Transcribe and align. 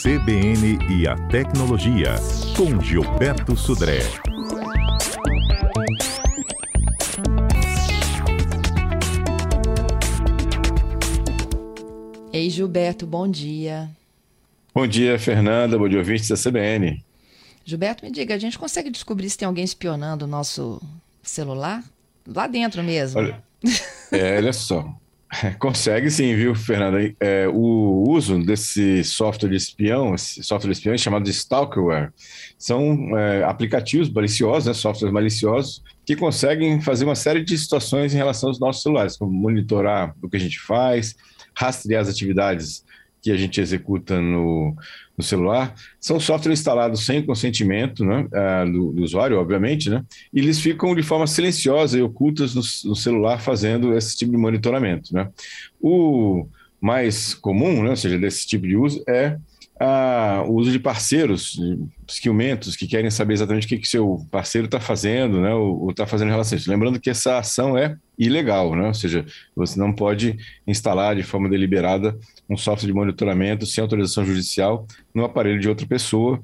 CBN 0.00 0.78
e 0.88 1.08
a 1.08 1.16
Tecnologia, 1.26 2.14
com 2.56 2.80
Gilberto 2.80 3.56
Sudré. 3.56 3.98
Ei, 12.32 12.48
Gilberto, 12.48 13.08
bom 13.08 13.26
dia. 13.26 13.90
Bom 14.72 14.86
dia, 14.86 15.18
Fernanda. 15.18 15.76
Bom 15.76 15.88
dia, 15.88 15.98
ouvintes 15.98 16.28
da 16.28 16.36
CBN. 16.36 17.04
Gilberto, 17.64 18.04
me 18.04 18.12
diga, 18.12 18.36
a 18.36 18.38
gente 18.38 18.56
consegue 18.56 18.90
descobrir 18.90 19.28
se 19.28 19.36
tem 19.36 19.46
alguém 19.46 19.64
espionando 19.64 20.26
o 20.26 20.28
nosso 20.28 20.80
celular? 21.24 21.82
Lá 22.24 22.46
dentro 22.46 22.84
mesmo. 22.84 23.18
Olha, 23.18 23.42
é, 24.12 24.36
olha 24.36 24.52
só. 24.52 24.94
Consegue 25.58 26.10
sim, 26.10 26.34
viu, 26.34 26.54
Fernanda? 26.54 27.14
É, 27.20 27.46
o 27.48 28.04
uso 28.08 28.42
desse 28.42 29.04
software 29.04 29.50
de 29.50 29.56
espião, 29.56 30.14
esse 30.14 30.42
software 30.42 30.70
de 30.70 30.78
espião 30.78 30.94
é 30.94 30.98
chamado 30.98 31.24
de 31.24 31.30
stalkerware, 31.30 32.12
são 32.58 33.16
é, 33.18 33.44
aplicativos 33.44 34.10
maliciosos, 34.10 34.66
né, 34.66 34.72
softwares 34.72 35.12
maliciosos, 35.12 35.82
que 36.06 36.16
conseguem 36.16 36.80
fazer 36.80 37.04
uma 37.04 37.14
série 37.14 37.44
de 37.44 37.56
situações 37.58 38.14
em 38.14 38.16
relação 38.16 38.48
aos 38.48 38.58
nossos 38.58 38.82
celulares, 38.82 39.16
como 39.16 39.30
monitorar 39.30 40.14
o 40.22 40.28
que 40.28 40.36
a 40.36 40.40
gente 40.40 40.58
faz, 40.58 41.14
rastrear 41.54 42.02
as 42.02 42.08
atividades 42.08 42.84
que 43.20 43.30
a 43.30 43.36
gente 43.36 43.60
executa 43.60 44.20
no, 44.20 44.74
no 45.18 45.24
celular, 45.24 45.74
são 46.00 46.20
softwares 46.20 46.60
instalados 46.60 47.04
sem 47.04 47.26
consentimento 47.26 48.04
né, 48.04 48.28
uh, 48.32 48.72
do, 48.72 48.92
do, 48.92 49.02
usuário, 49.02 49.36
obviamente, 49.38 49.90
né, 49.90 50.04
e 50.32 50.38
eles 50.38 50.60
ficam 50.60 50.94
de 50.94 51.02
forma 51.02 51.26
silenciosa 51.26 51.98
e 51.98 52.02
ocultas 52.02 52.54
no, 52.54 52.62
no 52.90 52.94
celular 52.94 53.40
fazendo 53.40 53.96
esse 53.96 54.16
tipo 54.16 54.30
de 54.30 54.38
monitoramento. 54.38 55.12
Né. 55.12 55.28
O 55.80 56.46
mais 56.80 57.34
comum, 57.34 57.82
né, 57.82 57.90
ou 57.90 57.96
seja, 57.96 58.16
desse 58.16 58.46
tipo 58.46 58.64
de 58.64 58.76
uso, 58.76 59.02
é 59.08 59.36
a, 59.80 60.42
o 60.46 60.54
uso 60.54 60.72
de 60.72 60.78
parceiros, 60.78 61.52
de 61.52 62.12
skillmentos, 62.12 62.74
que 62.74 62.86
querem 62.86 63.10
saber 63.10 63.34
exatamente 63.34 63.66
o 63.66 63.68
que, 63.68 63.78
que 63.78 63.88
seu 63.88 64.26
parceiro 64.30 64.66
está 64.66 64.80
fazendo, 64.80 65.40
né, 65.40 65.54
ou 65.54 65.90
está 65.90 66.06
fazendo 66.06 66.28
em 66.28 66.32
relação 66.32 66.56
a 66.56 66.58
isso. 66.60 66.70
Lembrando 66.70 67.00
que 67.00 67.10
essa 67.10 67.38
ação 67.38 67.76
é 67.76 67.96
ilegal, 68.18 68.74
né, 68.74 68.88
ou 68.88 68.94
seja, 68.94 69.24
você 69.54 69.78
não 69.78 69.92
pode 69.92 70.36
instalar 70.66 71.14
de 71.14 71.22
forma 71.22 71.48
deliberada 71.48 72.18
um 72.48 72.56
software 72.56 72.88
de 72.88 72.94
monitoramento 72.94 73.66
sem 73.66 73.82
autorização 73.82 74.24
judicial 74.24 74.86
no 75.14 75.24
aparelho 75.24 75.60
de 75.60 75.68
outra 75.68 75.86
pessoa 75.86 76.42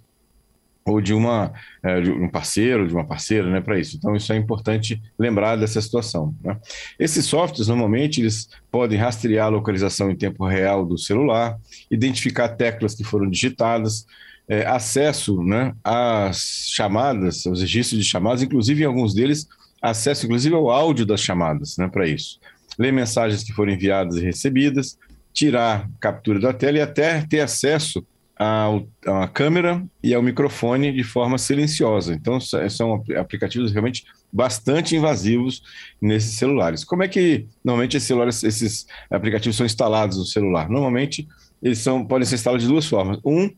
ou 0.86 1.00
de, 1.00 1.14
uma, 1.14 1.52
é, 1.82 2.00
de 2.00 2.10
um 2.10 2.28
parceiro, 2.28 2.86
de 2.86 2.92
uma 2.92 3.06
parceira, 3.06 3.48
né, 3.48 3.60
para 3.60 3.78
isso. 3.78 3.96
Então, 3.96 4.14
isso 4.14 4.32
é 4.32 4.36
importante 4.36 5.00
lembrar 5.18 5.56
dessa 5.56 5.80
situação. 5.80 6.34
Né? 6.42 6.58
Esses 6.98 7.24
softwares, 7.24 7.68
normalmente, 7.68 8.20
eles 8.20 8.48
podem 8.70 8.98
rastrear 8.98 9.46
a 9.46 9.50
localização 9.50 10.10
em 10.10 10.16
tempo 10.16 10.46
real 10.46 10.84
do 10.84 10.98
celular, 10.98 11.58
identificar 11.90 12.50
teclas 12.50 12.94
que 12.94 13.02
foram 13.02 13.30
digitadas, 13.30 14.06
é, 14.46 14.66
acesso 14.66 15.42
né, 15.42 15.74
às 15.82 16.68
chamadas, 16.68 17.46
aos 17.46 17.62
registros 17.62 17.98
de 18.02 18.06
chamadas, 18.06 18.42
inclusive 18.42 18.82
em 18.82 18.86
alguns 18.86 19.14
deles, 19.14 19.48
acesso 19.80 20.26
inclusive 20.26 20.54
ao 20.54 20.70
áudio 20.70 21.06
das 21.06 21.20
chamadas, 21.20 21.78
né, 21.78 21.88
para 21.88 22.06
isso. 22.06 22.38
Ler 22.78 22.92
mensagens 22.92 23.42
que 23.42 23.54
foram 23.54 23.72
enviadas 23.72 24.16
e 24.16 24.20
recebidas, 24.20 24.98
tirar 25.32 25.88
captura 25.98 26.38
da 26.38 26.52
tela 26.52 26.76
e 26.76 26.80
até 26.82 27.22
ter 27.22 27.40
acesso 27.40 28.04
à 28.36 29.28
câmera 29.32 29.84
e 30.02 30.12
ao 30.12 30.22
microfone 30.22 30.92
de 30.92 31.04
forma 31.04 31.38
silenciosa. 31.38 32.14
Então, 32.14 32.38
são 32.40 33.04
aplicativos 33.16 33.72
realmente 33.72 34.04
bastante 34.32 34.96
invasivos 34.96 35.62
nesses 36.00 36.36
celulares. 36.36 36.84
Como 36.84 37.02
é 37.02 37.08
que 37.08 37.46
normalmente 37.64 37.96
esses, 37.96 38.06
celulares, 38.06 38.42
esses 38.42 38.86
aplicativos 39.10 39.56
são 39.56 39.64
instalados 39.64 40.18
no 40.18 40.24
celular? 40.24 40.68
Normalmente, 40.68 41.28
eles 41.62 41.78
são, 41.78 42.04
podem 42.04 42.26
ser 42.26 42.34
instalados 42.34 42.64
de 42.64 42.68
duas 42.68 42.86
formas. 42.86 43.18
Um, 43.24 43.48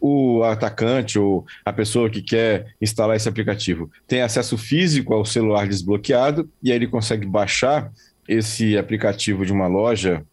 o 0.00 0.42
atacante 0.44 1.18
ou 1.18 1.44
a 1.64 1.72
pessoa 1.72 2.08
que 2.08 2.22
quer 2.22 2.74
instalar 2.80 3.16
esse 3.16 3.28
aplicativo 3.28 3.90
tem 4.06 4.22
acesso 4.22 4.56
físico 4.56 5.12
ao 5.12 5.26
celular 5.26 5.68
desbloqueado 5.68 6.48
e 6.62 6.70
aí 6.70 6.76
ele 6.76 6.86
consegue 6.86 7.26
baixar 7.26 7.92
esse 8.26 8.78
aplicativo 8.78 9.44
de 9.44 9.52
uma 9.52 9.66
loja 9.66 10.24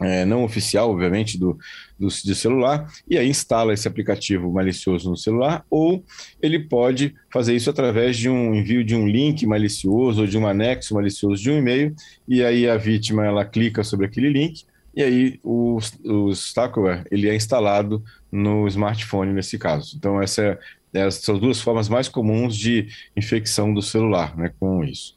é, 0.00 0.24
não 0.24 0.44
oficial, 0.44 0.90
obviamente, 0.90 1.38
do, 1.38 1.58
do, 1.98 2.08
de 2.08 2.34
celular, 2.34 2.90
e 3.08 3.16
aí 3.16 3.28
instala 3.28 3.72
esse 3.72 3.86
aplicativo 3.86 4.52
malicioso 4.52 5.08
no 5.08 5.16
celular, 5.16 5.64
ou 5.70 6.04
ele 6.42 6.58
pode 6.60 7.14
fazer 7.32 7.54
isso 7.54 7.70
através 7.70 8.16
de 8.16 8.28
um 8.28 8.54
envio 8.54 8.84
de 8.84 8.94
um 8.94 9.06
link 9.06 9.46
malicioso 9.46 10.22
ou 10.22 10.26
de 10.26 10.36
um 10.36 10.46
anexo 10.46 10.94
malicioso 10.94 11.42
de 11.42 11.50
um 11.50 11.58
e-mail, 11.58 11.94
e 12.26 12.42
aí 12.42 12.68
a 12.68 12.76
vítima 12.76 13.24
ela 13.24 13.44
clica 13.44 13.84
sobre 13.84 14.06
aquele 14.06 14.28
link, 14.28 14.64
e 14.96 15.02
aí 15.02 15.40
o, 15.42 15.78
o 16.04 16.30
stalkerware 16.30 17.04
ele 17.10 17.28
é 17.28 17.34
instalado 17.34 18.02
no 18.30 18.66
smartphone 18.68 19.32
nesse 19.32 19.58
caso. 19.58 19.96
Então 19.96 20.22
essa 20.22 20.42
é, 20.42 20.58
essas 20.94 21.24
são 21.24 21.34
as 21.34 21.40
duas 21.40 21.60
formas 21.60 21.88
mais 21.88 22.08
comuns 22.08 22.56
de 22.56 22.88
infecção 23.16 23.74
do 23.74 23.82
celular, 23.82 24.36
né, 24.36 24.52
com 24.60 24.84
isso. 24.84 25.14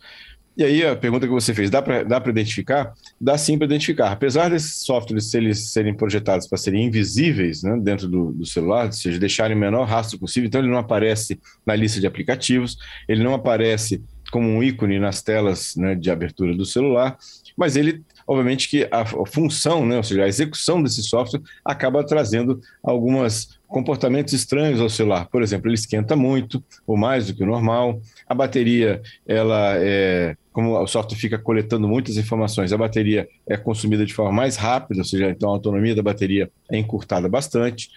E 0.58 0.64
aí 0.64 0.84
a 0.84 0.96
pergunta 0.96 1.28
que 1.28 1.32
você 1.32 1.54
fez, 1.54 1.70
dá 1.70 1.84
para 1.84 2.30
identificar? 2.30 2.92
Dá 3.22 3.38
sim 3.38 3.60
para 3.60 3.66
identificar. 3.66 4.12
Apesar 4.12 4.50
desses 4.50 4.84
softwares 4.84 5.32
eles 5.36 5.72
serem 5.72 5.94
projetados 5.94 6.48
para 6.48 6.58
serem 6.58 6.86
invisíveis 6.86 7.62
né, 7.62 7.78
dentro 7.80 8.08
do, 8.08 8.32
do, 8.32 8.44
celular, 8.44 8.88
ou 8.88 8.92
seja, 8.92 9.20
deixarem 9.20 9.56
o 9.56 9.60
menor 9.60 9.86
rastro 9.86 10.18
possível, 10.18 10.48
então 10.48 10.60
ele 10.60 10.72
não 10.72 10.80
aparece 10.80 11.40
na 11.64 11.76
lista 11.76 12.00
de 12.00 12.08
aplicativos, 12.08 12.76
ele 13.08 13.24
não 13.24 13.36
aparece 13.36 14.04
como 14.32 14.50
um 14.50 14.64
ícone 14.64 15.00
nas 15.00 15.22
telas 15.22 15.76
né, 15.76 15.94
de 15.94 16.10
abertura 16.10 16.56
do 16.56 16.66
celular, 16.66 17.16
mas 17.56 17.76
ele 17.76 18.04
obviamente 18.28 18.68
que 18.68 18.88
a, 18.92 19.06
função, 19.06 19.86
né, 19.86 19.96
ou 19.96 20.04
seja, 20.04 20.26
a 20.26 20.28
execução 20.28 20.84
desse 20.84 21.02
software 21.02 21.42
acaba 21.64 22.06
trazendo 22.06 22.60
alguns 22.84 23.58
comportamentos 23.68 24.34
estranhos 24.34 24.82
ao 24.82 24.90
celular. 24.90 25.28
Por 25.28 25.42
exemplo, 25.42 25.68
ele 25.68 25.76
esquenta 25.76 26.16
muito, 26.16 26.62
ou 26.86 26.98
mais 26.98 27.28
do 27.28 27.34
que 27.34 27.44
o 27.44 27.48
normal. 27.48 28.02
A 28.28 28.36
bateria, 28.36 29.02
ela 29.26 29.76
é, 29.78 30.36
como 30.58 30.76
o 30.76 30.88
software 30.88 31.20
fica 31.20 31.38
coletando 31.38 31.88
muitas 31.88 32.18
informações, 32.18 32.74
a 32.74 32.78
bateria 32.80 33.30
é 33.48 33.56
consumida 33.56 34.04
de 34.04 34.12
forma 34.12 34.32
mais 34.32 34.56
rápida, 34.56 35.02
ou 35.02 35.06
seja, 35.06 35.30
então 35.30 35.52
a 35.52 35.54
autonomia 35.54 35.94
da 35.94 36.02
bateria 36.02 36.50
é 36.72 36.80
encurtada 36.80 37.30
bastante 37.30 37.92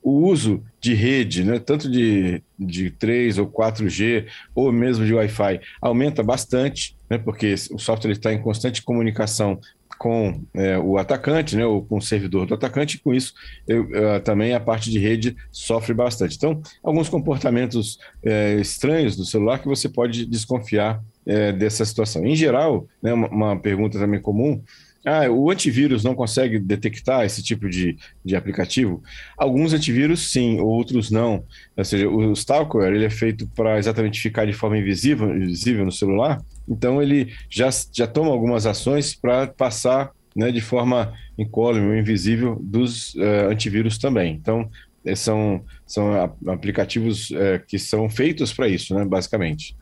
o 0.00 0.28
uso 0.28 0.62
de 0.80 0.94
rede, 0.94 1.42
né, 1.42 1.58
tanto 1.58 1.90
de, 1.90 2.40
de 2.56 2.90
3 2.90 3.38
ou 3.38 3.48
4G, 3.48 4.26
ou 4.54 4.70
mesmo 4.70 5.04
de 5.04 5.12
Wi-Fi, 5.12 5.60
aumenta 5.82 6.22
bastante, 6.22 6.94
né, 7.10 7.18
porque 7.18 7.54
o 7.72 7.78
software 7.80 8.12
está 8.12 8.32
em 8.32 8.40
constante 8.40 8.82
comunicação 8.82 9.58
com 9.98 10.40
é, 10.54 10.78
o 10.78 10.98
atacante, 10.98 11.56
né, 11.56 11.66
ou 11.66 11.84
com 11.84 11.96
o 11.96 12.02
servidor 12.02 12.46
do 12.46 12.54
atacante, 12.54 12.96
e 12.96 13.00
com 13.00 13.12
isso 13.12 13.32
eu, 13.66 13.90
eu, 13.90 14.20
também 14.20 14.54
a 14.54 14.60
parte 14.60 14.88
de 14.88 15.00
rede 15.00 15.34
sofre 15.50 15.92
bastante. 15.92 16.36
Então, 16.36 16.62
alguns 16.80 17.08
comportamentos 17.08 17.98
é, 18.22 18.54
estranhos 18.60 19.16
do 19.16 19.24
celular 19.24 19.58
que 19.58 19.66
você 19.66 19.88
pode 19.88 20.26
desconfiar 20.26 21.02
é, 21.26 21.52
dessa 21.52 21.84
situação. 21.84 22.24
Em 22.24 22.36
geral, 22.36 22.86
né, 23.02 23.12
uma, 23.12 23.28
uma 23.28 23.56
pergunta 23.60 23.98
também 23.98 24.20
comum 24.20 24.62
ah, 25.04 25.28
o 25.30 25.50
antivírus 25.50 26.02
não 26.02 26.14
consegue 26.14 26.58
detectar 26.58 27.24
esse 27.24 27.42
tipo 27.42 27.68
de, 27.68 27.96
de 28.24 28.34
aplicativo? 28.34 29.02
Alguns 29.36 29.74
antivírus 29.74 30.32
sim, 30.32 30.58
outros 30.60 31.10
não. 31.10 31.44
Ou 31.76 31.84
seja, 31.84 32.08
o 32.08 32.32
Stalker 32.32 32.82
ele 32.84 33.04
é 33.04 33.10
feito 33.10 33.46
para 33.54 33.78
exatamente 33.78 34.18
ficar 34.18 34.46
de 34.46 34.54
forma 34.54 34.78
invisível, 34.78 35.36
invisível 35.36 35.84
no 35.84 35.92
celular, 35.92 36.40
então 36.66 37.02
ele 37.02 37.34
já, 37.50 37.68
já 37.92 38.06
toma 38.06 38.30
algumas 38.30 38.64
ações 38.64 39.14
para 39.14 39.46
passar 39.46 40.10
né, 40.34 40.50
de 40.50 40.62
forma 40.62 41.12
incólume 41.36 42.00
invisível 42.00 42.58
dos 42.62 43.14
uh, 43.14 43.50
antivírus 43.50 43.98
também. 43.98 44.32
Então, 44.32 44.68
eh, 45.04 45.14
são, 45.14 45.62
são 45.86 46.12
aplicativos 46.48 47.30
uh, 47.30 47.60
que 47.68 47.78
são 47.78 48.08
feitos 48.08 48.52
para 48.52 48.68
isso, 48.68 48.94
né, 48.94 49.04
basicamente. 49.04 49.76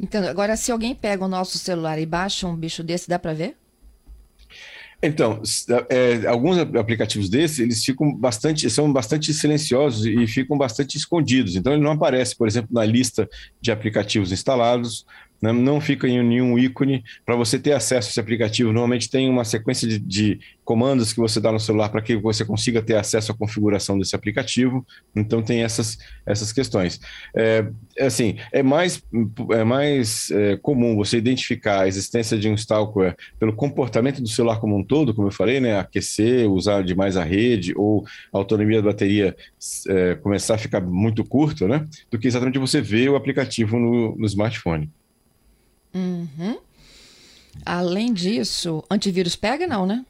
Então, 0.00 0.22
agora, 0.26 0.56
se 0.56 0.70
alguém 0.70 0.94
pega 0.94 1.24
o 1.24 1.28
nosso 1.28 1.58
celular 1.58 1.98
e 1.98 2.06
baixa 2.06 2.46
um 2.46 2.56
bicho 2.56 2.82
desse, 2.82 3.08
dá 3.08 3.18
para 3.18 3.32
ver? 3.32 3.56
Então, 5.02 5.42
é, 5.90 6.26
alguns 6.26 6.58
aplicativos 6.58 7.28
desses, 7.28 7.58
eles 7.58 7.84
ficam 7.84 8.14
bastante, 8.14 8.68
são 8.70 8.90
bastante 8.92 9.32
silenciosos 9.32 10.06
e 10.06 10.26
ficam 10.26 10.56
bastante 10.56 10.96
escondidos. 10.96 11.54
Então, 11.54 11.72
ele 11.72 11.82
não 11.82 11.92
aparece, 11.92 12.34
por 12.34 12.48
exemplo, 12.48 12.70
na 12.72 12.84
lista 12.84 13.28
de 13.60 13.70
aplicativos 13.70 14.32
instalados, 14.32 15.04
né? 15.40 15.52
não 15.52 15.80
fica 15.80 16.08
em 16.08 16.22
nenhum 16.22 16.58
ícone. 16.58 17.04
Para 17.24 17.36
você 17.36 17.58
ter 17.58 17.72
acesso 17.72 18.08
a 18.08 18.10
esse 18.10 18.20
aplicativo, 18.20 18.72
normalmente 18.72 19.10
tem 19.10 19.28
uma 19.28 19.44
sequência 19.44 19.86
de, 19.86 19.98
de 19.98 20.40
comandos 20.64 21.12
que 21.12 21.20
você 21.20 21.40
dá 21.40 21.52
no 21.52 21.60
celular 21.60 21.88
para 21.88 22.02
que 22.02 22.16
você 22.16 22.44
consiga 22.44 22.82
ter 22.82 22.96
acesso 22.96 23.32
à 23.32 23.34
configuração 23.34 23.98
desse 23.98 24.16
aplicativo. 24.16 24.84
Então 25.14 25.42
tem 25.42 25.62
essas, 25.62 25.96
essas 26.26 26.52
questões. 26.52 27.00
É, 27.34 27.64
é 27.96 28.06
assim, 28.06 28.36
é 28.52 28.62
mais, 28.62 29.02
é 29.52 29.64
mais 29.64 30.30
é, 30.30 30.56
comum 30.56 30.96
você 30.96 31.16
identificar 31.16 31.82
a 31.82 31.88
existência 31.88 32.36
de 32.36 32.48
um 32.48 32.54
stalker 32.54 33.14
pelo 33.38 33.52
comportamento 33.52 34.20
do 34.20 34.28
celular 34.28 34.58
como 34.58 34.76
um 34.76 34.84
todo, 34.84 35.14
como 35.14 35.28
eu 35.28 35.32
falei, 35.32 35.60
né? 35.60 35.78
Aquecer, 35.78 36.50
usar 36.50 36.82
demais 36.82 37.16
a 37.16 37.24
rede 37.24 37.72
ou 37.76 38.04
a 38.32 38.38
autonomia 38.38 38.82
da 38.82 38.88
bateria 38.88 39.36
é, 39.88 40.14
começar 40.16 40.54
a 40.54 40.58
ficar 40.58 40.80
muito 40.80 41.24
curta, 41.24 41.68
né? 41.68 41.86
Do 42.10 42.18
que 42.18 42.26
exatamente 42.26 42.58
você 42.58 42.80
ver 42.80 43.08
o 43.08 43.16
aplicativo 43.16 43.78
no, 43.78 44.16
no 44.16 44.26
smartphone. 44.26 44.90
Uhum. 45.96 46.58
Além 47.64 48.12
disso, 48.12 48.84
antivírus 48.90 49.34
pega 49.34 49.66
não, 49.66 49.86
né? 49.86 50.04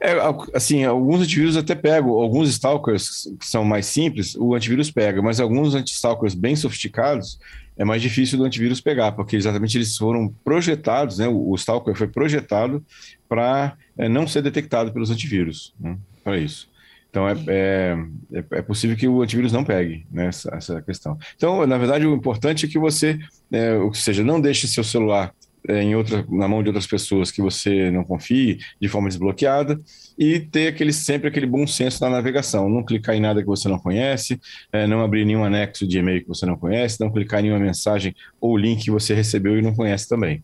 É, 0.00 0.14
assim, 0.54 0.84
alguns 0.84 1.20
antivírus 1.20 1.56
até 1.56 1.74
pegam, 1.74 2.10
alguns 2.10 2.48
stalkers 2.48 3.28
que 3.38 3.46
são 3.46 3.62
mais 3.62 3.86
simples, 3.86 4.34
o 4.34 4.54
antivírus 4.54 4.90
pega, 4.90 5.20
mas 5.22 5.38
alguns 5.38 5.74
anti-stalkers 5.74 6.34
bem 6.34 6.56
sofisticados 6.56 7.38
é 7.76 7.84
mais 7.84 8.00
difícil 8.00 8.38
do 8.38 8.44
antivírus 8.44 8.80
pegar, 8.80 9.12
porque 9.12 9.36
exatamente 9.36 9.76
eles 9.76 9.96
foram 9.96 10.32
projetados, 10.42 11.18
né? 11.18 11.28
O, 11.28 11.54
stalker 11.56 11.94
foi 11.94 12.08
projetado 12.08 12.84
para 13.28 13.76
é, 13.98 14.08
não 14.08 14.26
ser 14.26 14.42
detectado 14.42 14.92
pelos 14.92 15.10
antivírus, 15.10 15.74
né? 15.78 15.98
para 16.24 16.38
isso. 16.38 16.68
Então, 17.10 17.28
é, 17.28 17.34
é, 17.48 17.96
é, 18.32 18.44
é, 18.58 18.62
possível 18.62 18.96
que 18.96 19.08
o 19.08 19.22
antivírus 19.22 19.52
não 19.52 19.64
pegue 19.64 20.06
né, 20.10 20.26
essa, 20.26 20.54
essa 20.54 20.82
questão. 20.82 21.16
Então, 21.34 21.66
na 21.66 21.78
verdade, 21.78 22.06
o 22.06 22.14
importante 22.14 22.66
é 22.66 22.68
que 22.68 22.78
você, 22.78 23.18
é, 23.50 23.74
ou 23.74 23.94
seja, 23.94 24.22
não 24.22 24.40
deixe 24.40 24.68
seu 24.68 24.84
celular 24.84 25.32
é, 25.68 25.82
em 25.82 25.96
outra, 25.96 26.24
na 26.28 26.46
mão 26.46 26.62
de 26.62 26.68
outras 26.68 26.86
pessoas 26.86 27.30
que 27.30 27.42
você 27.42 27.90
não 27.90 28.04
confie, 28.04 28.58
de 28.80 28.88
forma 28.88 29.08
desbloqueada, 29.08 29.80
e 30.18 30.40
ter 30.40 30.68
aquele, 30.68 30.92
sempre 30.92 31.28
aquele 31.28 31.46
bom 31.46 31.66
senso 31.66 32.02
na 32.04 32.10
navegação. 32.10 32.68
Não 32.68 32.84
clicar 32.84 33.16
em 33.16 33.20
nada 33.20 33.40
que 33.40 33.48
você 33.48 33.68
não 33.68 33.78
conhece, 33.78 34.40
é, 34.72 34.86
não 34.86 35.02
abrir 35.02 35.24
nenhum 35.24 35.44
anexo 35.44 35.86
de 35.86 35.98
e-mail 35.98 36.22
que 36.22 36.28
você 36.28 36.46
não 36.46 36.56
conhece, 36.56 37.00
não 37.00 37.10
clicar 37.10 37.40
em 37.40 37.44
nenhuma 37.44 37.60
mensagem 37.60 38.14
ou 38.40 38.56
link 38.56 38.84
que 38.84 38.90
você 38.90 39.14
recebeu 39.14 39.58
e 39.58 39.62
não 39.62 39.74
conhece 39.74 40.08
também. 40.08 40.42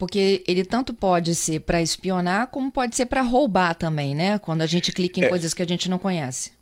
Porque 0.00 0.42
ele 0.48 0.64
tanto 0.64 0.94
pode 0.94 1.34
ser 1.34 1.60
para 1.60 1.82
espionar, 1.82 2.46
como 2.46 2.72
pode 2.72 2.96
ser 2.96 3.04
para 3.04 3.20
roubar 3.20 3.74
também, 3.74 4.14
né? 4.14 4.38
Quando 4.38 4.62
a 4.62 4.66
gente 4.66 4.92
clica 4.92 5.20
em 5.20 5.24
é. 5.24 5.28
coisas 5.28 5.52
que 5.52 5.60
a 5.60 5.66
gente 5.66 5.90
não 5.90 5.98
conhece. 5.98 6.52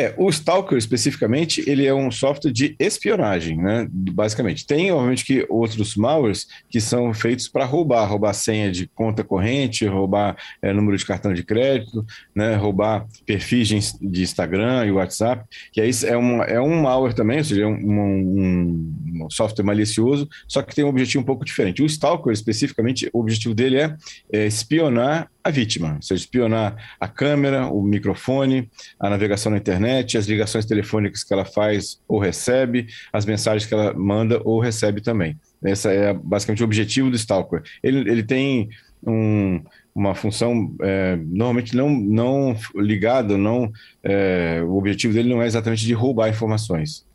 É, 0.00 0.14
o 0.16 0.30
Stalker, 0.30 0.78
especificamente, 0.78 1.68
ele 1.68 1.84
é 1.84 1.92
um 1.92 2.08
software 2.08 2.52
de 2.52 2.76
espionagem, 2.78 3.56
né? 3.56 3.88
Basicamente. 3.90 4.64
Tem, 4.64 4.92
obviamente, 4.92 5.24
que 5.24 5.44
outros 5.48 5.96
malwares 5.96 6.46
que 6.70 6.80
são 6.80 7.12
feitos 7.12 7.48
para 7.48 7.64
roubar, 7.64 8.04
roubar 8.04 8.32
senha 8.32 8.70
de 8.70 8.86
conta 8.86 9.24
corrente, 9.24 9.84
roubar 9.86 10.36
é, 10.62 10.72
número 10.72 10.96
de 10.96 11.04
cartão 11.04 11.34
de 11.34 11.42
crédito, 11.42 12.06
né? 12.32 12.54
roubar 12.54 13.08
perfis 13.26 13.98
de 14.00 14.22
Instagram 14.22 14.86
e 14.86 14.92
WhatsApp, 14.92 15.44
que 15.72 15.80
aí 15.80 15.90
é 16.06 16.16
um, 16.16 16.42
é 16.44 16.60
um 16.60 16.82
malware 16.82 17.14
também, 17.14 17.38
ou 17.38 17.44
seja, 17.44 17.62
é 17.62 17.66
um, 17.66 17.72
um, 17.72 19.24
um 19.24 19.30
software 19.30 19.64
malicioso, 19.64 20.28
só 20.46 20.62
que 20.62 20.76
tem 20.76 20.84
um 20.84 20.88
objetivo 20.88 21.22
um 21.22 21.26
pouco 21.26 21.44
diferente. 21.44 21.82
O 21.82 21.86
Stalker, 21.86 22.32
especificamente, 22.32 23.10
o 23.12 23.18
objetivo 23.18 23.52
dele 23.52 23.78
é, 23.80 23.96
é 24.32 24.46
espionar 24.46 25.28
a 25.48 25.50
vítima, 25.50 25.98
seja, 26.00 26.22
espionar 26.22 26.96
a 27.00 27.08
câmera, 27.08 27.66
o 27.66 27.82
microfone, 27.82 28.70
a 29.00 29.10
navegação 29.10 29.50
na 29.50 29.58
internet, 29.58 30.16
as 30.16 30.26
ligações 30.26 30.66
telefônicas 30.66 31.24
que 31.24 31.32
ela 31.32 31.44
faz 31.44 32.00
ou 32.06 32.18
recebe, 32.18 32.86
as 33.12 33.24
mensagens 33.24 33.66
que 33.66 33.74
ela 33.74 33.92
manda 33.94 34.40
ou 34.44 34.60
recebe 34.60 35.00
também. 35.00 35.38
Esse 35.64 35.88
é 35.88 36.12
basicamente 36.12 36.62
o 36.62 36.64
objetivo 36.64 37.10
do 37.10 37.16
Stalker. 37.16 37.62
Ele, 37.82 38.08
ele 38.10 38.22
tem 38.22 38.68
um, 39.06 39.60
uma 39.94 40.14
função 40.14 40.74
é, 40.82 41.16
normalmente 41.16 41.74
não, 41.74 41.90
não 41.90 42.56
ligada, 42.76 43.36
não, 43.36 43.72
é, 44.02 44.62
o 44.62 44.76
objetivo 44.76 45.14
dele 45.14 45.28
não 45.28 45.42
é 45.42 45.46
exatamente 45.46 45.84
de 45.84 45.92
roubar 45.94 46.28
informações. 46.28 47.06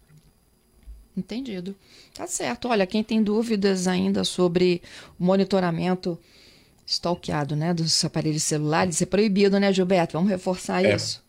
Entendido. 1.16 1.76
Tá 2.14 2.26
certo. 2.28 2.68
Olha, 2.68 2.88
quem 2.88 3.04
tem 3.04 3.22
dúvidas 3.22 3.88
ainda 3.88 4.24
sobre 4.24 4.82
monitoramento 5.18 6.18
stalkeado, 6.86 7.56
né, 7.56 7.74
dos 7.74 8.04
aparelhos 8.04 8.44
celulares, 8.44 9.02
é 9.02 9.06
proibido, 9.06 9.60
né, 9.60 9.72
Gilberto? 9.72 10.14
Vamos 10.14 10.30
reforçar 10.30 10.84
é. 10.84 10.96
isso. 10.96 11.24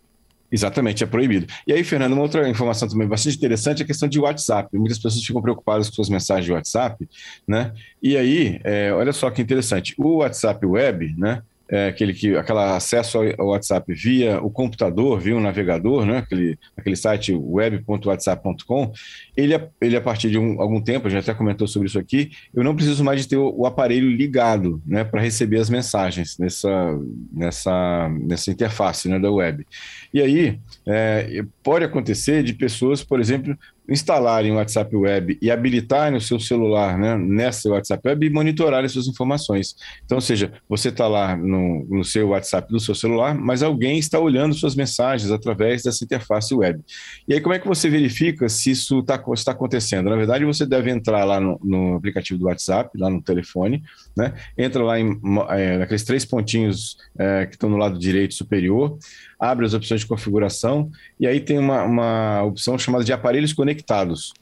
Exatamente, 0.55 1.03
é 1.03 1.07
proibido. 1.07 1.47
E 1.67 1.73
aí, 1.73 1.83
Fernando, 1.83 2.13
uma 2.13 2.23
outra 2.23 2.49
informação 2.49 2.87
também 2.89 3.09
bastante 3.09 3.37
interessante 3.37 3.81
é 3.81 3.85
a 3.85 3.87
questão 3.87 4.09
de 4.09 4.21
WhatsApp. 4.21 4.77
Muitas 4.77 4.99
pessoas 4.99 5.25
ficam 5.25 5.43
preocupadas 5.43 5.89
com 5.89 5.95
suas 5.97 6.09
mensagens 6.09 6.45
de 6.45 6.53
WhatsApp, 6.53 7.09
né? 7.47 7.73
E 8.01 8.17
aí, 8.17 8.61
é, 8.63 8.93
olha 8.93 9.13
só 9.13 9.31
que 9.31 9.43
interessante, 9.43 9.95
o 9.99 10.19
WhatsApp 10.19 10.65
Web, 10.65 11.15
né? 11.19 11.43
É, 11.69 11.89
aquele 11.89 12.13
que 12.13 12.37
aquela 12.37 12.77
acesso 12.77 13.19
ao 13.39 13.49
WhatsApp 13.49 13.93
via 13.95 14.41
o 14.41 14.51
computador, 14.51 15.19
via 15.19 15.37
um 15.37 15.41
navegador, 15.41 16.05
né, 16.05 16.19
aquele, 16.19 16.59
aquele 16.77 16.97
site 16.97 17.35
web.whatsapp.com, 17.35 18.93
ele, 19.37 19.59
ele 19.81 19.97
a 19.97 20.01
partir 20.01 20.31
de 20.31 20.39
um, 20.39 20.61
algum 20.61 20.81
tempo, 20.81 21.07
a 21.07 21.11
gente 21.11 21.23
até 21.23 21.37
comentou 21.37 21.67
sobre 21.67 21.89
isso 21.89 21.99
aqui, 21.99 22.31
eu 22.55 22.63
não 22.63 22.75
preciso 22.75 23.03
mais 23.03 23.23
de 23.23 23.29
ter 23.29 23.37
o, 23.37 23.55
o 23.57 23.67
aparelho 23.67 24.11
ligado, 24.11 24.83
né, 24.87 25.05
para 25.05 25.21
receber 25.21 25.59
as 25.59 25.71
mensagens 25.71 26.37
nessa, 26.39 26.99
nessa, 27.33 28.09
nessa 28.21 28.51
interface, 28.51 29.09
né, 29.09 29.19
da 29.19 29.31
web. 29.31 29.67
E 30.13 30.21
aí 30.21 30.59
é, 30.87 31.45
pode 31.63 31.85
acontecer 31.85 32.43
de 32.43 32.53
pessoas, 32.53 33.03
por 33.03 33.21
exemplo, 33.21 33.57
instalarem 33.89 34.53
o 34.53 34.57
WhatsApp 34.57 34.95
Web 34.97 35.39
e 35.41 35.51
habilitarem 35.51 36.17
o 36.17 36.21
seu 36.21 36.41
celular 36.41 36.99
né, 36.99 37.17
nessa 37.19 37.69
WhatsApp 37.69 38.09
Web 38.09 38.27
e 38.27 38.31
monitorarem 38.31 38.89
suas 38.89 39.07
informações. 39.07 39.77
Então, 40.05 40.17
ou 40.17 40.23
seja, 40.23 40.53
você 40.69 40.89
está 40.89 41.07
lá 41.07 41.37
no, 41.37 41.85
no, 41.89 42.05
seu 42.05 42.29
WhatsApp 42.29 42.71
do 42.73 42.81
seu 42.81 42.95
celular, 42.95 43.35
mas 43.35 43.63
alguém 43.63 43.99
está 43.99 44.19
olhando 44.19 44.55
suas 44.55 44.75
mensagens 44.75 45.31
através 45.31 45.83
dessa 45.83 46.03
interface 46.05 46.55
web. 46.55 46.81
E 47.29 47.35
aí, 47.35 47.41
como 47.41 47.55
é 47.55 47.59
que 47.59 47.69
você 47.69 47.91
verifica 47.91 48.49
se 48.49 48.71
isso 48.71 49.01
está 49.01 49.19
tá 49.19 49.53
acontecendo? 49.53 50.09
Na 50.09 50.17
verdade, 50.17 50.45
você 50.45 50.65
deve 50.65 50.91
entrar 50.91 51.25
lá 51.25 51.39
no, 51.39 51.61
no, 51.63 51.97
aplicativo 51.97 52.39
do 52.39 52.47
WhatsApp, 52.47 52.99
lá 52.99 53.11
no 53.11 53.23
telefone, 53.23 53.83
né? 54.17 54.33
entra 54.57 54.83
lá 54.83 54.99
em, 54.99 55.21
é, 55.51 55.79
naqueles 55.79 56.05
três 56.05 56.25
pontinhos 56.25 56.97
é, 57.19 57.47
que 57.47 57.55
estão 57.55 57.69
no 57.69 57.77
lado 57.77 57.99
direito 57.99 58.35
superior, 58.35 58.99
abre 59.39 59.67
as 59.67 59.75
opções 59.75 60.01
de 60.01 60.07
configuração 60.07 60.91
e 61.19 61.27
aí 61.27 61.41
tem 61.41 61.59
uma, 61.59 61.83
uma 61.83 62.43
opção 62.43 62.79
chamada 62.79 63.05
de 63.05 63.13
aparelhos 63.13 63.53
conectados. 63.53 64.33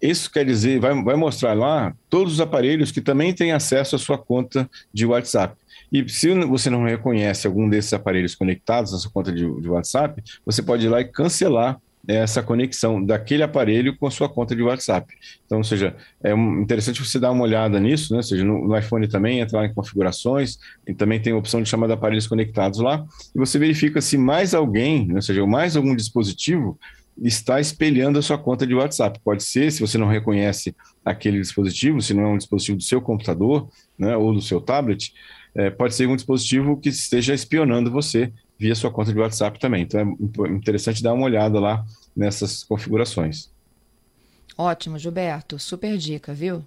Isso 0.00 0.30
quer 0.30 0.44
dizer, 0.44 0.80
vai, 0.80 1.00
vai 1.02 1.14
mostrar 1.14 1.54
lá 1.54 1.94
todos 2.10 2.34
os 2.34 2.40
aparelhos 2.40 2.90
que 2.90 3.00
também 3.00 3.32
têm 3.32 3.52
acesso 3.52 3.94
à 3.94 3.98
sua 3.98 4.18
conta 4.18 4.68
de 4.92 5.06
WhatsApp. 5.06 5.54
E 5.92 6.08
se 6.08 6.34
você 6.46 6.70
não 6.70 6.84
reconhece 6.84 7.46
algum 7.46 7.68
desses 7.68 7.92
aparelhos 7.92 8.34
conectados 8.34 8.92
na 8.92 8.98
sua 8.98 9.10
conta 9.10 9.30
de, 9.30 9.42
de 9.60 9.68
WhatsApp, 9.68 10.22
você 10.44 10.62
pode 10.62 10.86
ir 10.86 10.88
lá 10.88 11.00
e 11.00 11.04
cancelar 11.04 11.78
essa 12.06 12.42
conexão 12.42 13.04
daquele 13.04 13.42
aparelho 13.42 13.96
com 13.96 14.06
a 14.06 14.10
sua 14.10 14.28
conta 14.28 14.56
de 14.56 14.62
WhatsApp. 14.62 15.14
Então, 15.46 15.58
ou 15.58 15.64
seja, 15.64 15.96
é 16.22 16.32
interessante 16.32 17.04
você 17.04 17.18
dar 17.18 17.30
uma 17.30 17.44
olhada 17.44 17.78
nisso, 17.78 18.12
né? 18.12 18.18
Ou 18.18 18.22
seja, 18.22 18.44
no, 18.44 18.66
no 18.66 18.76
iPhone 18.76 19.06
também, 19.08 19.40
entrar 19.40 19.64
em 19.64 19.72
configurações, 19.72 20.58
e 20.86 20.92
também 20.92 21.20
tem 21.20 21.32
a 21.32 21.36
opção 21.36 21.62
de 21.62 21.68
chamar 21.68 21.86
de 21.86 21.92
aparelhos 21.92 22.26
conectados 22.26 22.80
lá, 22.80 23.04
e 23.34 23.38
você 23.38 23.58
verifica 23.58 24.00
se 24.00 24.18
mais 24.18 24.52
alguém, 24.52 25.06
né? 25.06 25.14
ou 25.16 25.22
seja, 25.22 25.46
mais 25.46 25.76
algum 25.76 25.94
dispositivo 25.94 26.78
está 27.22 27.60
espelhando 27.60 28.18
a 28.18 28.22
sua 28.22 28.38
conta 28.38 28.66
de 28.66 28.74
WhatsApp. 28.74 29.20
Pode 29.22 29.44
ser, 29.44 29.70
se 29.70 29.80
você 29.80 29.98
não 29.98 30.08
reconhece 30.08 30.74
aquele 31.04 31.40
dispositivo, 31.40 32.00
se 32.00 32.14
não 32.14 32.24
é 32.24 32.28
um 32.28 32.38
dispositivo 32.38 32.78
do 32.78 32.82
seu 32.82 33.00
computador, 33.00 33.68
né, 33.98 34.16
ou 34.16 34.32
do 34.32 34.40
seu 34.40 34.60
tablet, 34.60 35.12
é, 35.54 35.70
pode 35.70 35.94
ser 35.94 36.08
um 36.08 36.16
dispositivo 36.16 36.78
que 36.78 36.88
esteja 36.88 37.34
espionando 37.34 37.90
você 37.90 38.32
via 38.62 38.76
sua 38.76 38.92
conta 38.92 39.12
de 39.12 39.18
WhatsApp 39.18 39.58
também. 39.58 39.82
Então 39.82 40.00
é 40.00 40.48
interessante 40.48 41.02
dar 41.02 41.12
uma 41.12 41.24
olhada 41.24 41.58
lá 41.58 41.84
nessas 42.14 42.62
configurações. 42.62 43.50
Ótimo, 44.56 44.98
Gilberto. 44.98 45.58
Super 45.58 45.98
dica, 45.98 46.32
viu? 46.32 46.64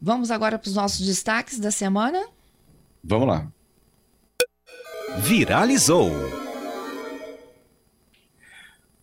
Vamos 0.00 0.30
agora 0.30 0.56
para 0.56 0.68
os 0.68 0.74
nossos 0.76 1.04
destaques 1.04 1.58
da 1.58 1.72
semana? 1.72 2.24
Vamos 3.02 3.26
lá. 3.26 3.50
Viralizou. 5.18 6.10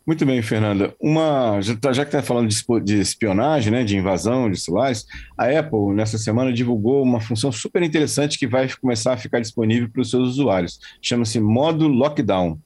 Muito 0.07 0.25
bem, 0.25 0.41
Fernanda. 0.41 0.95
Uma, 1.01 1.59
já, 1.59 1.75
tá, 1.75 1.91
já 1.91 2.05
que 2.05 2.15
está 2.15 2.23
falando 2.23 2.47
de, 2.81 2.97
espionagem, 2.97 3.73
né, 3.73 3.83
de 3.83 3.97
invasão 3.97 4.49
de 4.49 4.57
celulares, 4.57 5.05
a 5.37 5.47
Apple, 5.47 5.93
nessa 5.93 6.17
semana, 6.17 6.53
divulgou 6.53 7.03
uma 7.03 7.19
função 7.19 7.51
super 7.51 7.83
interessante 7.83 8.39
que 8.39 8.47
vai 8.47 8.69
começar 8.79 9.11
a 9.11 9.17
ficar 9.17 9.41
disponível 9.41 9.89
para 9.89 10.01
os 10.01 10.09
seus 10.09 10.29
usuários. 10.29 10.79
Chama-se 11.01 11.41
modo 11.41 11.89
lockdown. 11.89 12.57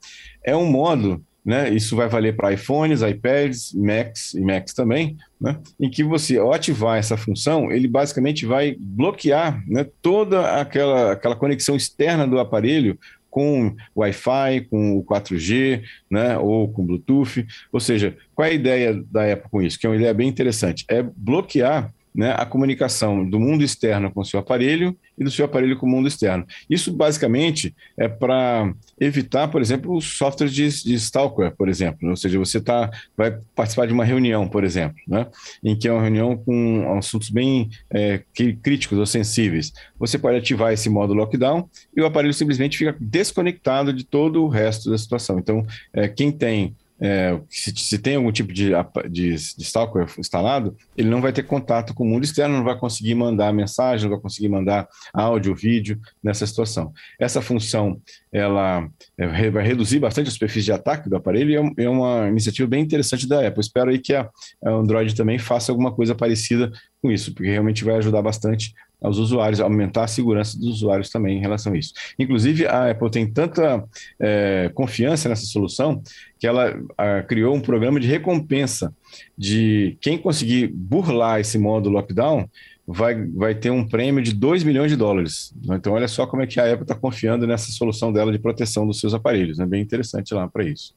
É 0.45 0.55
um 0.55 0.67
modo 0.67 1.25
né? 1.43 1.69
Isso 1.71 1.95
vai 1.95 2.07
valer 2.07 2.35
para 2.35 2.53
iPhones, 2.53 3.01
iPads, 3.01 3.73
Macs 3.73 4.35
e 4.35 4.41
Macs 4.41 4.75
também, 4.75 5.17
né? 5.39 5.57
Em 5.79 5.89
que 5.89 6.03
você, 6.03 6.37
ao 6.37 6.53
ativar 6.53 6.99
essa 6.99 7.17
função, 7.17 7.71
ele 7.71 7.87
basicamente 7.87 8.45
vai 8.45 8.75
bloquear 8.79 9.63
né, 9.67 9.87
toda 10.03 10.61
aquela, 10.61 11.13
aquela 11.13 11.35
conexão 11.35 11.75
externa 11.75 12.27
do 12.27 12.39
aparelho 12.39 12.95
com 13.31 13.75
Wi-Fi, 13.95 14.67
com 14.69 14.97
o 14.97 15.03
4G, 15.03 15.81
né, 16.09 16.37
ou 16.37 16.71
com 16.71 16.85
Bluetooth. 16.85 17.47
Ou 17.71 17.79
seja, 17.79 18.15
qual 18.35 18.47
é 18.47 18.51
a 18.51 18.53
ideia 18.53 19.03
da 19.09 19.31
Apple 19.33 19.49
com 19.49 19.61
isso? 19.61 19.79
Que 19.79 19.87
é 19.87 19.89
uma 19.89 19.95
ideia 19.95 20.13
bem 20.13 20.27
interessante. 20.27 20.85
É 20.87 21.01
bloquear 21.01 21.91
né, 22.13 22.33
a 22.37 22.45
comunicação 22.45 23.27
do 23.27 23.39
mundo 23.39 23.63
externo 23.63 24.11
com 24.11 24.21
o 24.21 24.25
seu 24.25 24.39
aparelho 24.39 24.95
e 25.17 25.23
do 25.23 25.31
seu 25.31 25.45
aparelho 25.45 25.77
com 25.77 25.85
o 25.85 25.89
mundo 25.89 26.07
externo. 26.07 26.45
Isso 26.69 26.91
basicamente 26.91 27.73
é 27.97 28.07
para 28.07 28.73
evitar, 28.99 29.47
por 29.47 29.61
exemplo, 29.61 29.95
os 29.95 30.17
softwares 30.17 30.53
de, 30.53 30.67
de 30.83 30.93
stalker, 30.95 31.55
por 31.55 31.69
exemplo. 31.69 32.09
Ou 32.09 32.15
seja, 32.15 32.37
você 32.37 32.59
tá, 32.59 32.89
vai 33.15 33.37
participar 33.55 33.87
de 33.87 33.93
uma 33.93 34.03
reunião, 34.03 34.47
por 34.47 34.63
exemplo, 34.63 34.97
né, 35.07 35.27
em 35.63 35.75
que 35.75 35.87
é 35.87 35.93
uma 35.93 36.01
reunião 36.01 36.35
com 36.35 36.97
assuntos 36.97 37.29
bem 37.29 37.69
é, 37.89 38.21
críticos 38.61 38.97
ou 38.97 39.05
sensíveis. 39.05 39.71
Você 39.97 40.17
pode 40.17 40.37
ativar 40.37 40.73
esse 40.73 40.89
modo 40.89 41.13
lockdown 41.13 41.69
e 41.95 42.01
o 42.01 42.05
aparelho 42.05 42.33
simplesmente 42.33 42.77
fica 42.77 42.95
desconectado 42.99 43.93
de 43.93 44.03
todo 44.03 44.43
o 44.43 44.49
resto 44.49 44.89
da 44.89 44.97
situação. 44.97 45.39
Então, 45.39 45.65
é, 45.93 46.07
quem 46.07 46.31
tem 46.31 46.75
é, 47.01 47.39
se, 47.49 47.73
se, 47.75 47.97
tem 47.97 48.15
algum 48.15 48.31
tipo 48.31 48.53
de, 48.53 48.71
de, 49.09 49.35
de 49.35 49.63
stalker 49.63 50.05
instalado, 50.19 50.77
ele 50.95 51.09
não 51.09 51.19
vai 51.19 51.33
ter 51.33 51.41
contato 51.41 51.95
com 51.95 52.03
o 52.03 52.07
mundo 52.07 52.23
externo, 52.23 52.57
não 52.57 52.63
vai 52.63 52.77
conseguir 52.77 53.15
mandar 53.15 53.51
mensagem, 53.51 54.03
não 54.07 54.15
vai 54.15 54.21
conseguir 54.21 54.49
mandar 54.49 54.87
áudio, 55.11 55.55
vídeo 55.55 55.99
nessa 56.23 56.45
situação. 56.45 56.93
Essa 57.19 57.41
função 57.41 57.99
ela 58.31 58.87
é, 59.17 59.49
vai 59.49 59.65
reduzir 59.65 59.99
bastante 59.99 60.27
a 60.27 60.31
superfície 60.31 60.65
de 60.65 60.71
ataque 60.71 61.09
do 61.09 61.15
aparelho 61.15 61.49
e 61.49 61.55
é, 61.55 61.85
é 61.85 61.89
uma 61.89 62.27
iniciativa 62.27 62.69
bem 62.69 62.83
interessante 62.83 63.27
da 63.27 63.47
Apple. 63.47 63.61
Espero 63.61 63.89
aí 63.89 63.97
que 63.97 64.13
a, 64.13 64.29
a 64.63 64.69
Android 64.69 65.15
também 65.15 65.39
faça 65.39 65.71
alguma 65.71 65.91
coisa 65.91 66.13
parecida 66.13 66.71
com 67.01 67.11
isso, 67.11 67.33
porque 67.33 67.49
realmente 67.49 67.83
vai 67.83 67.95
ajudar 67.95 68.21
bastante 68.21 68.73
aos 69.01 69.17
usuários, 69.17 69.59
aumentar 69.59 70.03
a 70.03 70.07
segurança 70.07 70.57
dos 70.57 70.75
usuários 70.75 71.09
também 71.09 71.37
em 71.37 71.41
relação 71.41 71.73
a 71.73 71.77
isso. 71.77 71.93
Inclusive, 72.19 72.67
a 72.67 72.91
Apple 72.91 73.09
tem 73.09 73.25
tanta 73.25 73.83
é, 74.19 74.69
confiança 74.73 75.27
nessa 75.27 75.45
solução 75.45 76.01
que 76.39 76.45
ela 76.45 76.79
a, 76.97 77.23
criou 77.23 77.55
um 77.55 77.61
programa 77.61 77.99
de 77.99 78.07
recompensa 78.07 78.93
de 79.37 79.97
quem 79.99 80.17
conseguir 80.17 80.67
burlar 80.67 81.39
esse 81.39 81.57
modo 81.57 81.89
lockdown 81.89 82.47
vai, 82.85 83.25
vai 83.27 83.55
ter 83.55 83.69
um 83.69 83.87
prêmio 83.87 84.21
de 84.21 84.33
2 84.33 84.63
milhões 84.63 84.91
de 84.91 84.97
dólares. 84.97 85.53
Então, 85.63 85.93
olha 85.93 86.07
só 86.07 86.27
como 86.27 86.41
é 86.41 86.47
que 86.47 86.59
a 86.59 86.71
Apple 86.71 86.83
está 86.83 86.95
confiando 86.95 87.47
nessa 87.47 87.71
solução 87.71 88.11
dela 88.11 88.31
de 88.31 88.39
proteção 88.39 88.85
dos 88.85 88.99
seus 88.99 89.13
aparelhos. 89.13 89.59
É 89.59 89.63
né? 89.63 89.67
bem 89.67 89.81
interessante 89.81 90.33
lá 90.33 90.47
para 90.47 90.63
isso. 90.63 90.93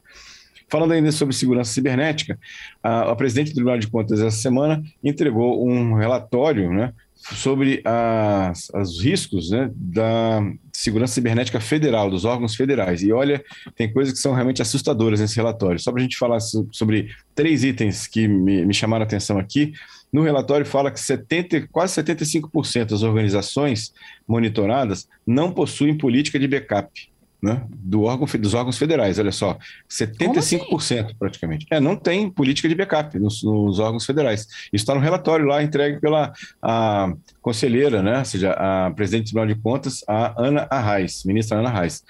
Falando 0.67 0.93
ainda 0.93 1.11
sobre 1.11 1.35
segurança 1.35 1.71
cibernética, 1.71 2.39
a, 2.81 3.11
a 3.11 3.15
presidente 3.15 3.51
do 3.51 3.55
Tribunal 3.55 3.77
de 3.77 3.87
Contas 3.87 4.19
essa 4.19 4.37
semana 4.37 4.83
entregou 5.03 5.67
um 5.67 5.93
relatório 5.93 6.71
né, 6.73 6.91
sobre 7.15 7.81
as, 7.85 8.69
os 8.73 9.01
riscos 9.01 9.49
né, 9.49 9.69
da 9.73 10.41
segurança 10.73 11.13
cibernética 11.13 11.59
federal, 11.59 12.09
dos 12.09 12.25
órgãos 12.25 12.55
federais. 12.55 13.01
E 13.01 13.11
olha, 13.11 13.43
tem 13.75 13.91
coisas 13.91 14.13
que 14.13 14.19
são 14.19 14.33
realmente 14.33 14.61
assustadoras 14.61 15.19
nesse 15.19 15.35
relatório. 15.35 15.79
Só 15.79 15.91
para 15.91 16.01
a 16.01 16.03
gente 16.03 16.17
falar 16.17 16.39
sobre 16.39 17.09
três 17.33 17.63
itens 17.63 18.07
que 18.07 18.27
me, 18.27 18.65
me 18.65 18.73
chamaram 18.73 19.03
a 19.03 19.05
atenção 19.07 19.37
aqui. 19.37 19.73
No 20.11 20.21
relatório 20.23 20.65
fala 20.65 20.91
que 20.91 20.99
70, 20.99 21.67
quase 21.71 22.01
75% 22.01 22.85
das 22.85 23.03
organizações 23.03 23.93
monitoradas 24.27 25.07
não 25.25 25.51
possuem 25.51 25.97
política 25.97 26.39
de 26.39 26.47
backup 26.47 27.09
né, 27.45 27.61
do 27.69 28.01
órgão, 28.01 28.27
dos 28.39 28.55
órgãos 28.55 28.75
federais. 28.75 29.19
Olha 29.19 29.31
só, 29.31 29.55
75% 29.87 30.75
assim? 30.75 31.15
praticamente. 31.19 31.67
É, 31.69 31.79
não 31.79 31.95
tem 31.95 32.27
política 32.27 32.67
de 32.67 32.73
backup 32.73 33.19
nos, 33.19 33.43
nos 33.43 33.77
órgãos 33.77 34.03
federais. 34.03 34.47
Isso 34.73 34.83
está 34.83 34.95
no 34.95 34.99
relatório 34.99 35.45
lá 35.45 35.61
entregue 35.61 36.01
pela 36.01 36.33
a 36.59 37.13
conselheira, 37.43 38.01
né, 38.01 38.17
ou 38.17 38.25
seja, 38.25 38.51
a 38.53 38.89
presidente 38.91 39.25
do 39.25 39.27
Tribunal 39.27 39.55
de 39.55 39.61
Contas, 39.61 40.03
a 40.07 40.33
Ana 40.41 40.67
Arraes, 40.71 41.23
ministra 41.23 41.59
Ana 41.59 41.69
Arraes. 41.69 42.03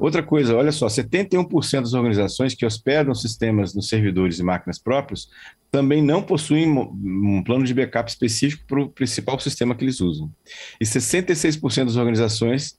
Outra 0.00 0.24
coisa, 0.24 0.56
olha 0.56 0.72
só, 0.72 0.88
71% 0.88 1.82
das 1.82 1.94
organizações 1.94 2.54
que 2.54 2.66
hospedam 2.66 3.14
sistemas 3.14 3.72
nos 3.72 3.88
servidores 3.88 4.40
e 4.40 4.42
máquinas 4.42 4.78
próprios 4.78 5.28
também 5.70 6.02
não 6.02 6.20
possuem 6.20 6.68
um 6.68 7.44
plano 7.44 7.64
de 7.64 7.72
backup 7.72 8.10
específico 8.10 8.64
para 8.66 8.82
o 8.82 8.88
principal 8.88 9.38
sistema 9.38 9.72
que 9.72 9.84
eles 9.84 10.00
usam. 10.00 10.28
E 10.80 10.84
66% 10.84 11.84
das 11.84 11.96
organizações 11.96 12.76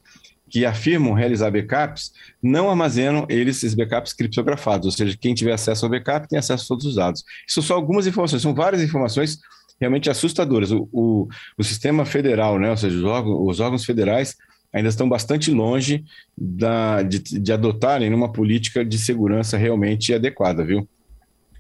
que 0.52 0.66
afirmam 0.66 1.14
realizar 1.14 1.50
backups 1.50 2.12
não 2.44 2.70
armazenam 2.70 3.26
eles 3.30 3.58
esses 3.58 3.74
backups 3.74 4.12
criptografados, 4.12 4.86
ou 4.86 4.92
seja, 4.92 5.18
quem 5.20 5.34
tiver 5.34 5.54
acesso 5.54 5.86
ao 5.86 5.90
backup 5.90 6.28
tem 6.28 6.38
acesso 6.38 6.66
a 6.66 6.68
todos 6.68 6.86
os 6.86 6.96
dados. 6.96 7.24
Isso 7.48 7.62
são 7.62 7.64
só 7.64 7.76
algumas 7.76 8.06
informações, 8.06 8.42
são 8.42 8.54
várias 8.54 8.84
informações 8.84 9.40
realmente 9.80 10.10
assustadoras. 10.10 10.72
O, 10.72 10.90
o, 10.92 11.28
o 11.58 11.64
sistema 11.64 12.06
federal, 12.06 12.60
né, 12.60 12.70
ou 12.70 12.78
seja, 12.78 12.98
os 12.98 13.04
órgãos, 13.04 13.50
os 13.50 13.60
órgãos 13.62 13.86
federais 13.86 14.36
ainda 14.74 14.90
estão 14.90 15.08
bastante 15.08 15.52
longe 15.52 16.04
da, 16.38 17.02
de, 17.02 17.20
de 17.20 17.54
adotarem 17.54 18.14
uma 18.14 18.32
política 18.32 18.84
de 18.84 18.98
segurança 18.98 19.58
realmente 19.58 20.14
adequada, 20.14 20.64
viu? 20.64 20.88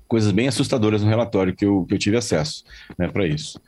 Coisas 0.07 0.31
bem 0.31 0.50
assustadoras 0.50 1.01
no 1.01 1.10
relatório 1.10 1.55
que 1.55 1.65
eu, 1.65 1.86
que 1.86 1.93
eu 1.93 2.00
tive 2.00 2.17
acesso 2.17 2.65
né, 2.98 3.07
para 3.07 3.25
isso. 3.25 3.60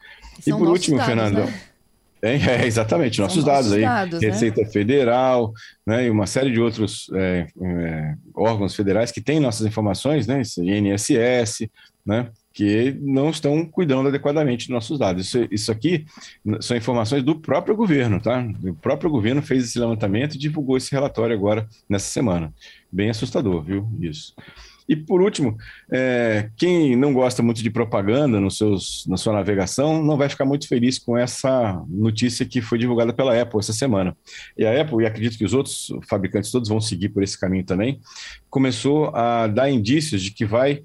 São 0.42 0.58
e 0.58 0.60
por 0.60 0.68
último, 0.68 1.00
Fernando. 1.00 1.46
Né? 1.46 1.54
É, 2.24 2.38
é, 2.38 2.66
exatamente, 2.66 3.18
São 3.18 3.26
nossos, 3.26 3.44
dados, 3.44 3.74
aí. 3.74 3.82
Dados, 3.82 4.22
né? 4.22 4.30
Receita? 4.30 4.66
Federal, 4.68 5.52
né, 5.86 6.06
e 6.06 6.10
uma 6.10 6.26
série 6.26 6.52
de 6.52 6.62
outros 6.62 7.12
é, 7.14 7.48
é, 7.62 8.16
órgãos 8.34 8.74
federais 8.74 9.12
que 9.12 9.20
têm 9.20 9.42
nossas 9.42 9.68
informações, 9.68 10.26
né, 10.26 10.42
INSS, 10.58 11.70
né, 12.06 12.30
que 12.54 12.98
não 13.02 13.30
estão 13.30 13.66
cuidando 13.66 14.08
adequadamente 14.08 14.68
dos 14.68 14.74
nossos 14.74 14.98
dados. 14.98 15.26
Isso, 15.26 15.48
isso 15.52 15.72
aqui 15.72 16.06
são 16.62 16.78
informações 16.78 17.24
do 17.24 17.36
próprio 17.36 17.76
governo, 17.76 18.22
tá? 18.22 18.46
O 18.64 18.76
próprio 18.76 19.10
governo 19.10 19.42
fez 19.42 19.66
esse 19.66 19.80
levantamento 19.80 20.36
e 20.36 20.38
divulgou 20.38 20.78
esse 20.78 20.92
relatório 20.92 21.36
agora, 21.36 21.68
nessa 21.90 22.12
semana. 22.12 22.54
Bem 22.92 23.10
assustador, 23.10 23.64
viu? 23.64 23.90
Isso. 24.00 24.36
E 24.88 24.96
por 24.96 25.22
último, 25.22 25.58
é, 25.92 26.50
quem 26.58 26.96
não 26.96 27.14
gosta 27.14 27.42
muito 27.42 27.62
de 27.64 27.70
propaganda 27.70 28.40
nos 28.40 28.58
seus, 28.58 29.06
na 29.08 29.18
sua 29.18 29.34
navegação 29.34 30.04
não 30.04 30.18
vai 30.18 30.30
ficar 30.30 30.46
muito 30.46 30.68
feliz 30.68 31.00
com 31.00 31.18
essa 31.18 31.82
notícia 31.88 32.46
que 32.46 32.62
foi 32.62 32.78
divulgada 32.78 33.14
pela 33.14 33.40
Apple 33.40 33.60
essa 33.60 33.74
semana. 33.74 34.16
E 34.58 34.66
a 34.66 34.82
Apple, 34.82 35.04
e 35.04 35.06
acredito 35.06 35.38
que 35.38 35.46
os 35.46 35.54
outros 35.54 35.92
fabricantes 36.08 36.52
todos 36.52 36.70
vão 36.70 36.82
seguir 36.82 37.10
por 37.10 37.24
esse 37.24 37.40
caminho 37.40 37.64
também, 37.64 38.00
começou 38.50 39.08
a 39.16 39.48
dar 39.48 39.70
indícios 39.70 40.22
de 40.22 40.32
que 40.32 40.46
vai 40.46 40.82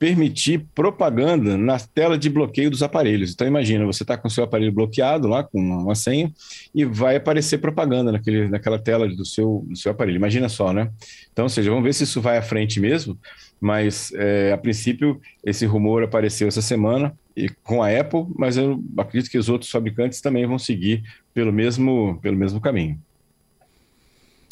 permitir 0.00 0.66
propaganda 0.74 1.58
na 1.58 1.78
tela 1.78 2.16
de 2.16 2.30
bloqueio 2.30 2.70
dos 2.70 2.82
aparelhos. 2.82 3.32
Então 3.32 3.46
imagina, 3.46 3.84
você 3.84 4.02
está 4.02 4.16
com 4.16 4.30
seu 4.30 4.42
aparelho 4.42 4.72
bloqueado 4.72 5.28
lá 5.28 5.44
com 5.44 5.60
uma 5.60 5.94
senha 5.94 6.32
e 6.74 6.86
vai 6.86 7.16
aparecer 7.16 7.58
propaganda 7.58 8.10
naquele, 8.10 8.48
naquela 8.48 8.78
tela 8.78 9.06
do 9.06 9.26
seu, 9.26 9.62
do 9.68 9.76
seu 9.76 9.92
aparelho. 9.92 10.16
Imagina 10.16 10.48
só, 10.48 10.72
né? 10.72 10.90
Então, 11.30 11.44
ou 11.44 11.48
seja, 11.50 11.68
vamos 11.68 11.84
ver 11.84 11.92
se 11.92 12.04
isso 12.04 12.18
vai 12.18 12.38
à 12.38 12.42
frente 12.42 12.80
mesmo, 12.80 13.18
mas 13.60 14.10
é, 14.14 14.54
a 14.54 14.56
princípio 14.56 15.20
esse 15.44 15.66
rumor 15.66 16.02
apareceu 16.02 16.48
essa 16.48 16.62
semana 16.62 17.14
e 17.36 17.50
com 17.62 17.82
a 17.82 17.90
Apple, 17.90 18.24
mas 18.34 18.56
eu 18.56 18.82
acredito 18.96 19.30
que 19.30 19.36
os 19.36 19.50
outros 19.50 19.70
fabricantes 19.70 20.22
também 20.22 20.46
vão 20.46 20.58
seguir 20.58 21.04
pelo 21.34 21.52
mesmo, 21.52 22.18
pelo 22.22 22.38
mesmo 22.38 22.58
caminho. 22.58 22.98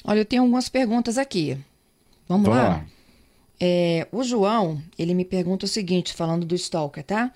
Olha, 0.05 0.19
eu 0.19 0.27
tenho 0.27 0.43
algumas 0.43 0.69
perguntas 0.69 1.17
aqui. 1.17 1.57
Vamos, 2.29 2.47
Vamos 2.47 2.49
lá? 2.49 2.69
lá. 2.69 2.98
É, 3.61 4.07
o 4.13 4.23
João, 4.23 4.81
ele 4.99 5.15
me 5.15 5.25
pergunta 5.25 5.65
o 5.65 5.69
seguinte, 5.69 6.15
falando 6.15 6.47
do 6.47 6.55
Stalker, 6.55 7.03
tá? 7.03 7.33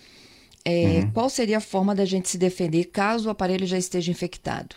É, 0.64 1.00
uhum. 1.00 1.11
Qual 1.12 1.29
seria 1.29 1.59
a 1.59 1.61
forma 1.61 1.95
da 1.95 2.05
gente 2.05 2.29
se 2.29 2.38
defender 2.38 2.85
caso 2.85 3.29
o 3.29 3.31
aparelho 3.31 3.67
já 3.67 3.76
esteja 3.76 4.11
infectado? 4.11 4.76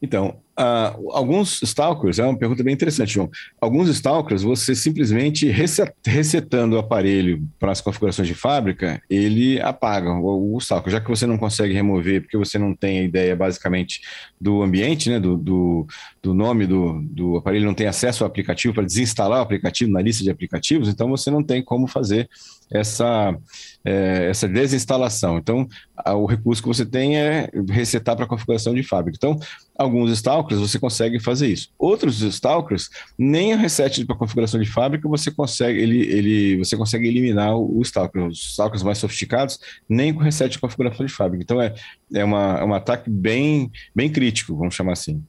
Então, 0.00 0.36
uh, 0.58 1.12
alguns 1.12 1.62
stalkers, 1.62 2.18
é 2.18 2.24
uma 2.24 2.38
pergunta 2.38 2.62
bem 2.62 2.74
interessante, 2.74 3.14
João. 3.14 3.30
Alguns 3.60 3.88
stalkers, 3.88 4.42
você 4.42 4.74
simplesmente 4.74 5.48
reset, 5.48 5.92
resetando 6.04 6.76
o 6.76 6.78
aparelho 6.78 7.46
para 7.58 7.72
as 7.72 7.80
configurações 7.80 8.28
de 8.28 8.34
fábrica, 8.34 9.02
ele 9.08 9.60
apaga 9.60 10.10
o, 10.12 10.54
o, 10.54 10.58
stalker, 10.58 10.92
já 10.92 11.00
que 11.00 11.08
você 11.08 11.26
não 11.26 11.38
consegue 11.38 11.74
remover, 11.74 12.22
porque 12.22 12.38
você 12.38 12.58
não 12.58 12.74
tem 12.74 13.00
a 13.00 13.02
ideia 13.02 13.34
basicamente 13.34 14.00
do 14.40 14.62
ambiente, 14.62 15.10
né, 15.10 15.18
do, 15.18 15.36
do, 15.36 15.86
do 16.22 16.34
nome 16.34 16.66
do, 16.66 17.00
do 17.02 17.36
aparelho, 17.36 17.66
não 17.66 17.74
tem 17.74 17.86
acesso 17.86 18.24
ao 18.24 18.28
aplicativo 18.28 18.74
para 18.74 18.84
desinstalar 18.84 19.40
o 19.40 19.42
aplicativo 19.42 19.90
na 19.90 20.02
lista 20.02 20.22
de 20.22 20.30
aplicativos, 20.30 20.88
então 20.88 21.08
você 21.08 21.30
não 21.30 21.42
tem 21.42 21.62
como 21.62 21.86
fazer 21.86 22.28
essa, 22.70 23.36
é, 23.84 24.28
essa 24.30 24.48
desinstalação. 24.48 25.38
Então, 25.38 25.68
a, 25.96 26.14
o 26.14 26.26
recurso 26.26 26.62
que 26.62 26.68
você 26.68 26.84
tem 26.84 27.16
é 27.16 27.48
resetar 27.68 28.16
para 28.16 28.24
a 28.24 28.28
configuração 28.28 28.74
de 28.74 28.82
fábrica. 28.82 29.16
Então, 29.16 29.38
alguns 29.78 30.10
stalkers 30.12 30.43
você 30.52 30.78
consegue 30.78 31.18
fazer 31.18 31.48
isso. 31.48 31.70
Outros 31.78 32.20
stalkers, 32.20 32.90
nem 33.18 33.52
a 33.52 33.56
reset 33.56 34.04
para 34.04 34.16
configuração 34.16 34.60
de 34.60 34.70
fábrica 34.70 35.08
você 35.08 35.30
consegue, 35.30 35.78
ele, 35.78 36.00
ele, 36.02 36.58
você 36.58 36.76
consegue 36.76 37.06
eliminar 37.08 37.56
o, 37.56 37.78
o 37.78 37.82
stalker. 37.82 38.26
Os 38.26 38.50
stalkers 38.50 38.82
mais 38.82 38.98
sofisticados, 38.98 39.58
nem 39.88 40.12
com 40.12 40.20
reset 40.20 40.50
de 40.50 40.58
configuração 40.58 41.04
de 41.06 41.12
fábrica. 41.12 41.42
Então, 41.42 41.60
é, 41.60 41.74
é, 42.12 42.24
uma, 42.24 42.58
é 42.58 42.64
um 42.64 42.74
ataque 42.74 43.08
bem, 43.08 43.70
bem 43.94 44.10
crítico, 44.10 44.56
vamos 44.56 44.74
chamar 44.74 44.92
assim. 44.92 45.22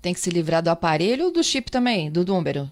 Tem 0.00 0.12
que 0.12 0.20
se 0.20 0.30
livrar 0.30 0.62
do 0.62 0.68
aparelho 0.68 1.26
ou 1.26 1.32
do 1.32 1.42
chip 1.42 1.70
também, 1.70 2.10
do 2.10 2.24
número? 2.24 2.70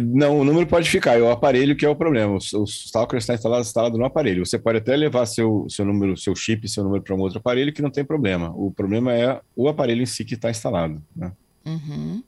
Não, 0.00 0.38
o 0.38 0.44
número 0.44 0.66
pode 0.66 0.88
ficar, 0.88 1.18
é 1.18 1.22
o 1.22 1.30
aparelho 1.30 1.76
que 1.76 1.84
é 1.84 1.88
o 1.88 1.96
problema. 1.96 2.32
O, 2.32 2.60
o 2.60 2.64
Stalker 2.64 3.18
está 3.18 3.34
instalado, 3.34 3.62
instalado 3.62 3.98
no 3.98 4.04
aparelho. 4.04 4.44
Você 4.44 4.58
pode 4.58 4.78
até 4.78 4.96
levar 4.96 5.26
seu, 5.26 5.66
seu 5.68 5.84
número, 5.84 6.16
seu 6.16 6.34
chip, 6.34 6.68
seu 6.68 6.84
número 6.84 7.02
para 7.02 7.14
um 7.14 7.20
outro 7.20 7.38
aparelho 7.38 7.72
que 7.72 7.82
não 7.82 7.90
tem 7.90 8.04
problema. 8.04 8.52
O 8.54 8.70
problema 8.70 9.12
é 9.12 9.40
o 9.54 9.68
aparelho 9.68 10.02
em 10.02 10.06
si 10.06 10.24
que 10.24 10.34
está 10.34 10.50
instalado. 10.50 11.02
Né? 11.14 11.32
Uhum. 11.66 12.22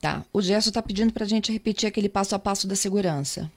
Tá. 0.00 0.24
O 0.32 0.42
Gerson 0.42 0.70
está 0.70 0.82
pedindo 0.82 1.12
para 1.12 1.24
a 1.24 1.28
gente 1.28 1.52
repetir 1.52 1.88
aquele 1.88 2.08
passo 2.08 2.34
a 2.34 2.38
passo 2.38 2.66
da 2.66 2.76
segurança. 2.76 3.50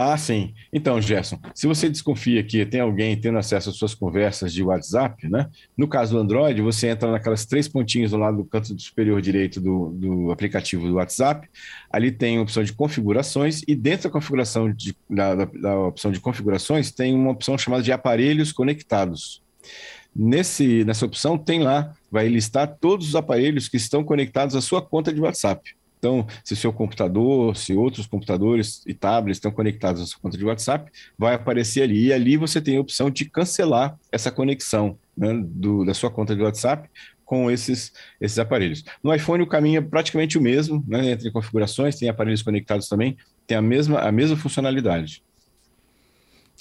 Ah, 0.00 0.16
sim. 0.16 0.54
Então, 0.72 1.02
Gerson, 1.02 1.40
se 1.52 1.66
você 1.66 1.88
desconfia 1.88 2.44
que 2.44 2.64
tem 2.64 2.80
alguém 2.80 3.20
tendo 3.20 3.36
acesso 3.36 3.68
às 3.70 3.74
suas 3.74 3.96
conversas 3.96 4.52
de 4.52 4.62
WhatsApp, 4.62 5.28
né? 5.28 5.50
No 5.76 5.88
caso 5.88 6.14
do 6.14 6.20
Android, 6.20 6.62
você 6.62 6.86
entra 6.86 7.10
naquelas 7.10 7.44
três 7.44 7.66
pontinhas 7.66 8.12
do 8.12 8.16
lado 8.16 8.36
do 8.36 8.44
canto 8.44 8.80
superior 8.80 9.20
direito 9.20 9.60
do, 9.60 9.90
do 9.90 10.30
aplicativo 10.30 10.86
do 10.86 10.94
WhatsApp. 10.94 11.48
Ali 11.90 12.12
tem 12.12 12.38
a 12.38 12.42
opção 12.42 12.62
de 12.62 12.72
configurações 12.72 13.62
e 13.66 13.74
dentro 13.74 14.08
da 14.08 14.12
configuração 14.12 14.72
de, 14.72 14.96
da, 15.10 15.34
da, 15.34 15.44
da 15.46 15.80
opção 15.80 16.12
de 16.12 16.20
configurações 16.20 16.92
tem 16.92 17.12
uma 17.12 17.32
opção 17.32 17.58
chamada 17.58 17.82
de 17.82 17.90
aparelhos 17.90 18.52
conectados. 18.52 19.42
Nesse, 20.14 20.84
nessa 20.84 21.06
opção 21.06 21.36
tem 21.36 21.60
lá, 21.60 21.92
vai 22.08 22.28
listar 22.28 22.76
todos 22.80 23.08
os 23.08 23.16
aparelhos 23.16 23.68
que 23.68 23.76
estão 23.76 24.04
conectados 24.04 24.54
à 24.54 24.60
sua 24.60 24.80
conta 24.80 25.12
de 25.12 25.20
WhatsApp. 25.20 25.76
Então, 25.98 26.26
se 26.44 26.52
o 26.52 26.56
seu 26.56 26.72
computador, 26.72 27.56
se 27.56 27.74
outros 27.74 28.06
computadores 28.06 28.82
e 28.86 28.94
tablets 28.94 29.38
estão 29.38 29.50
conectados 29.50 30.00
à 30.00 30.06
sua 30.06 30.20
conta 30.20 30.38
de 30.38 30.44
WhatsApp, 30.44 30.90
vai 31.18 31.34
aparecer 31.34 31.82
ali. 31.82 32.06
E 32.06 32.12
ali 32.12 32.36
você 32.36 32.60
tem 32.60 32.76
a 32.76 32.80
opção 32.80 33.10
de 33.10 33.24
cancelar 33.24 33.98
essa 34.12 34.30
conexão 34.30 34.96
né, 35.16 35.34
do, 35.44 35.84
da 35.84 35.92
sua 35.94 36.10
conta 36.10 36.34
de 36.34 36.42
WhatsApp 36.42 36.88
com 37.24 37.50
esses, 37.50 37.92
esses 38.18 38.38
aparelhos. 38.38 38.82
No 39.02 39.14
iPhone 39.14 39.42
o 39.42 39.46
caminho 39.46 39.78
é 39.78 39.82
praticamente 39.82 40.38
o 40.38 40.40
mesmo, 40.40 40.82
né, 40.88 41.10
entre 41.10 41.30
configurações, 41.30 41.96
tem 41.96 42.08
aparelhos 42.08 42.42
conectados 42.42 42.88
também, 42.88 43.18
tem 43.46 43.56
a 43.56 43.62
mesma, 43.62 44.00
a 44.00 44.10
mesma 44.10 44.36
funcionalidade. 44.36 45.22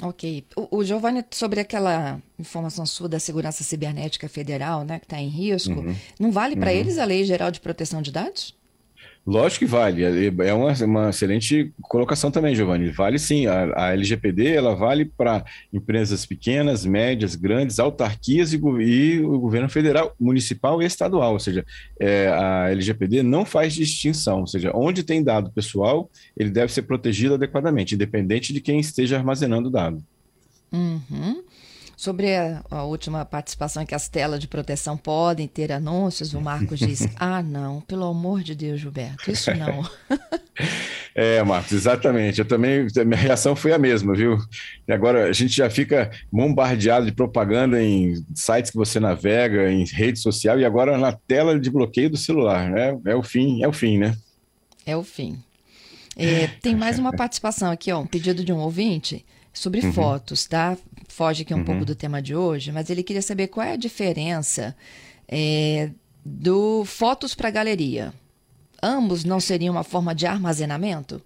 Ok. 0.01 0.45
O, 0.55 0.77
o 0.77 0.83
Giovanni, 0.83 1.23
sobre 1.31 1.59
aquela 1.59 2.21
informação 2.37 2.85
sua 2.85 3.09
da 3.09 3.19
Segurança 3.19 3.63
Cibernética 3.63 4.27
Federal, 4.27 4.83
né, 4.83 4.99
que 4.99 5.05
está 5.05 5.19
em 5.19 5.29
risco, 5.29 5.79
uhum. 5.79 5.95
não 6.19 6.31
vale 6.31 6.55
para 6.55 6.71
uhum. 6.71 6.77
eles 6.77 6.97
a 6.97 7.05
Lei 7.05 7.23
Geral 7.23 7.49
de 7.49 7.59
Proteção 7.59 8.01
de 8.01 8.11
Dados? 8.11 8.55
Lógico 9.27 9.65
que 9.65 9.71
vale. 9.71 10.05
É, 10.05 10.47
é 10.47 10.53
uma, 10.53 10.71
uma 10.85 11.09
excelente 11.09 11.73
colocação 11.81 12.31
também, 12.31 12.55
Giovanni. 12.55 12.89
Vale 12.91 13.19
sim. 13.19 13.45
A, 13.45 13.87
a 13.87 13.93
LGPD 13.93 14.53
ela 14.53 14.73
vale 14.73 15.03
para 15.03 15.43
empresas 15.73 16.25
pequenas, 16.25 16.85
médias, 16.85 17.35
grandes, 17.35 17.77
autarquias 17.77 18.53
e, 18.53 18.57
e, 18.57 19.19
o 19.19 19.37
governo 19.37 19.67
federal, 19.67 20.15
municipal 20.17 20.81
e 20.81 20.85
estadual. 20.85 21.33
Ou 21.33 21.39
seja, 21.39 21.65
é, 21.99 22.29
a 22.29 22.69
LGPD 22.69 23.21
não 23.21 23.43
faz 23.43 23.73
distinção. 23.73 24.39
Ou 24.39 24.47
seja, 24.47 24.71
onde 24.73 25.03
tem 25.03 25.21
dado 25.21 25.51
pessoal, 25.51 26.09
ele 26.37 26.49
deve 26.49 26.71
ser 26.71 26.83
protegido 26.83 27.33
adequadamente, 27.33 27.95
independente 27.95 28.53
de 28.53 28.61
quem 28.61 28.79
esteja 28.79 29.17
armazenando 29.17 29.67
o 29.67 29.71
dado. 29.71 30.01
Uhum. 30.71 31.43
Sobre 31.97 32.35
a, 32.35 32.63
a, 32.69 32.83
última 32.83 33.25
participação 33.25 33.81
em 33.81 33.85
que 33.87 33.95
as 33.95 34.07
telas 34.07 34.39
de 34.39 34.47
proteção 34.47 34.95
podem 34.95 35.47
ter 35.47 35.71
anúncios, 35.71 36.31
o 36.35 36.39
Marcos 36.39 36.77
diz: 36.77 37.07
Ah, 37.17 37.41
não, 37.41 37.81
pelo 37.81 38.05
amor 38.05 38.43
de 38.43 38.53
Deus, 38.53 38.79
Gilberto, 38.79 39.31
isso 39.31 39.49
não. 39.55 39.83
é, 41.15 41.41
Marcos, 41.41 41.71
exatamente. 41.71 42.37
Eu 42.37 42.45
também, 42.45 42.85
minha 43.03 43.19
reação 43.19 43.55
foi 43.55 43.73
a 43.73 43.79
mesma, 43.79 44.13
viu? 44.13 44.37
E 44.87 44.93
agora 44.93 45.25
a 45.25 45.33
gente 45.33 45.55
já 45.55 45.71
fica 45.71 46.11
bombardeado 46.31 47.07
de 47.07 47.11
propaganda 47.11 47.81
em 47.81 48.23
sites 48.35 48.69
que 48.69 48.77
você 48.77 48.99
navega, 48.99 49.71
em 49.71 49.83
rede 49.83 50.19
social, 50.19 50.59
e 50.59 50.65
agora 50.65 50.99
na 50.99 51.13
tela 51.13 51.59
de 51.59 51.71
bloqueio 51.71 52.11
do 52.11 52.17
celular. 52.17 52.69
né? 52.69 52.95
é 53.05 53.15
o 53.15 53.23
fim, 53.23 53.63
é 53.63 53.67
o 53.67 53.73
fim, 53.73 53.97
né? 53.97 54.15
É 54.85 54.95
o 54.95 55.01
fim. 55.01 55.43
É, 56.15 56.45
tem 56.61 56.75
mais 56.75 56.99
uma 56.99 57.11
participação 57.17 57.71
aqui, 57.71 57.91
ó, 57.91 58.01
um 58.01 58.05
pedido 58.05 58.45
de 58.45 58.53
um 58.53 58.59
ouvinte 58.59 59.25
sobre 59.57 59.85
uhum. 59.85 59.93
fotos, 59.93 60.45
tá? 60.45 60.77
Foge 61.07 61.41
aqui 61.41 61.53
um 61.53 61.57
uhum. 61.57 61.65
pouco 61.65 61.85
do 61.85 61.95
tema 61.95 62.21
de 62.21 62.35
hoje, 62.35 62.71
mas 62.71 62.89
ele 62.89 63.03
queria 63.03 63.21
saber 63.21 63.47
qual 63.47 63.65
é 63.65 63.73
a 63.73 63.77
diferença 63.77 64.75
é, 65.27 65.91
do 66.23 66.85
fotos 66.85 67.33
para 67.33 67.49
galeria. 67.49 68.13
Ambos 68.81 69.23
não 69.23 69.39
seriam 69.39 69.73
uma 69.73 69.83
forma 69.83 70.13
de 70.13 70.25
armazenamento? 70.25 71.21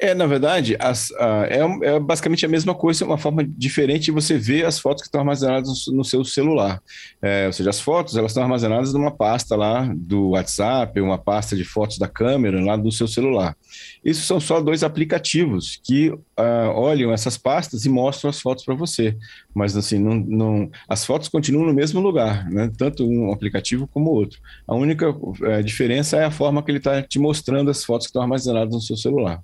É, 0.00 0.14
na 0.14 0.26
verdade, 0.26 0.76
as, 0.78 1.10
é, 1.10 1.58
é, 1.82 1.98
basicamente 1.98 2.46
a 2.46 2.48
mesma 2.48 2.72
coisa, 2.72 3.04
uma 3.04 3.18
forma 3.18 3.44
diferente 3.44 4.04
de 4.04 4.10
você 4.12 4.38
ver 4.38 4.64
as 4.64 4.78
fotos 4.78 5.02
que 5.02 5.08
estão 5.08 5.20
armazenadas 5.20 5.86
no, 5.88 5.96
no 5.96 6.04
seu 6.04 6.24
celular. 6.24 6.80
É, 7.20 7.46
ou 7.48 7.52
seja, 7.52 7.70
as 7.70 7.80
fotos 7.80 8.16
elas 8.16 8.30
estão 8.30 8.44
armazenadas 8.44 8.92
numa 8.92 9.10
pasta 9.10 9.56
lá 9.56 9.92
do 9.96 10.30
WhatsApp, 10.30 11.00
uma 11.00 11.18
pasta 11.18 11.56
de 11.56 11.64
fotos 11.64 11.98
da 11.98 12.06
câmera 12.06 12.64
lá 12.64 12.76
do 12.76 12.92
seu 12.92 13.08
celular. 13.08 13.56
Isso 14.04 14.22
são 14.22 14.38
só 14.38 14.60
dois 14.60 14.84
aplicativos 14.84 15.80
que 15.82 16.10
uh, 16.10 16.70
olham 16.76 17.12
essas 17.12 17.36
pastas 17.36 17.84
e 17.84 17.88
mostram 17.88 18.30
as 18.30 18.40
fotos 18.40 18.64
para 18.64 18.76
você. 18.76 19.16
Mas 19.52 19.76
assim, 19.76 19.98
não, 19.98 20.14
não, 20.14 20.70
as 20.88 21.04
fotos 21.04 21.28
continuam 21.28 21.66
no 21.66 21.74
mesmo 21.74 22.00
lugar, 22.00 22.48
né? 22.48 22.70
tanto 22.78 23.04
um 23.04 23.32
aplicativo 23.32 23.88
como 23.88 24.10
o 24.10 24.14
outro. 24.14 24.38
A 24.66 24.76
única 24.76 25.10
uh, 25.10 25.62
diferença 25.64 26.18
é 26.18 26.24
a 26.24 26.30
forma 26.30 26.62
que 26.62 26.70
ele 26.70 26.78
está 26.78 27.02
te 27.02 27.18
mostrando 27.18 27.68
as 27.68 27.84
fotos 27.84 28.06
que 28.06 28.10
estão 28.10 28.22
armazenadas 28.22 28.72
no 28.72 28.80
seu 28.80 28.96
celular. 28.96 29.42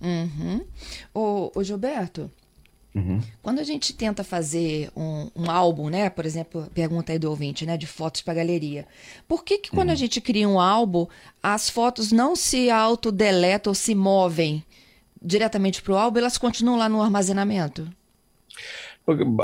Uhum. 0.00 0.64
O, 1.12 1.52
o 1.54 1.64
Gilberto, 1.64 2.30
uhum. 2.94 3.20
quando 3.42 3.58
a 3.58 3.64
gente 3.64 3.92
tenta 3.92 4.22
fazer 4.22 4.90
um, 4.96 5.28
um, 5.34 5.50
álbum, 5.50 5.88
né? 5.88 6.08
Por 6.08 6.24
exemplo, 6.24 6.68
pergunta 6.72 7.12
aí 7.12 7.18
do 7.18 7.30
ouvinte, 7.30 7.66
né? 7.66 7.76
De 7.76 7.86
fotos 7.86 8.22
para 8.22 8.34
galeria. 8.34 8.86
Por 9.26 9.44
que, 9.44 9.58
que 9.58 9.70
quando 9.70 9.88
uhum. 9.88 9.94
a 9.94 9.96
gente 9.96 10.20
cria 10.20 10.48
um 10.48 10.60
álbum, 10.60 11.06
as 11.42 11.68
fotos 11.68 12.12
não 12.12 12.36
se 12.36 12.70
autodeletam 12.70 13.70
ou 13.70 13.74
se 13.74 13.94
movem 13.94 14.64
diretamente 15.20 15.82
para 15.82 15.92
o 15.92 15.96
álbum, 15.96 16.18
elas 16.20 16.38
continuam 16.38 16.78
lá 16.78 16.88
no 16.88 17.02
armazenamento? 17.02 17.88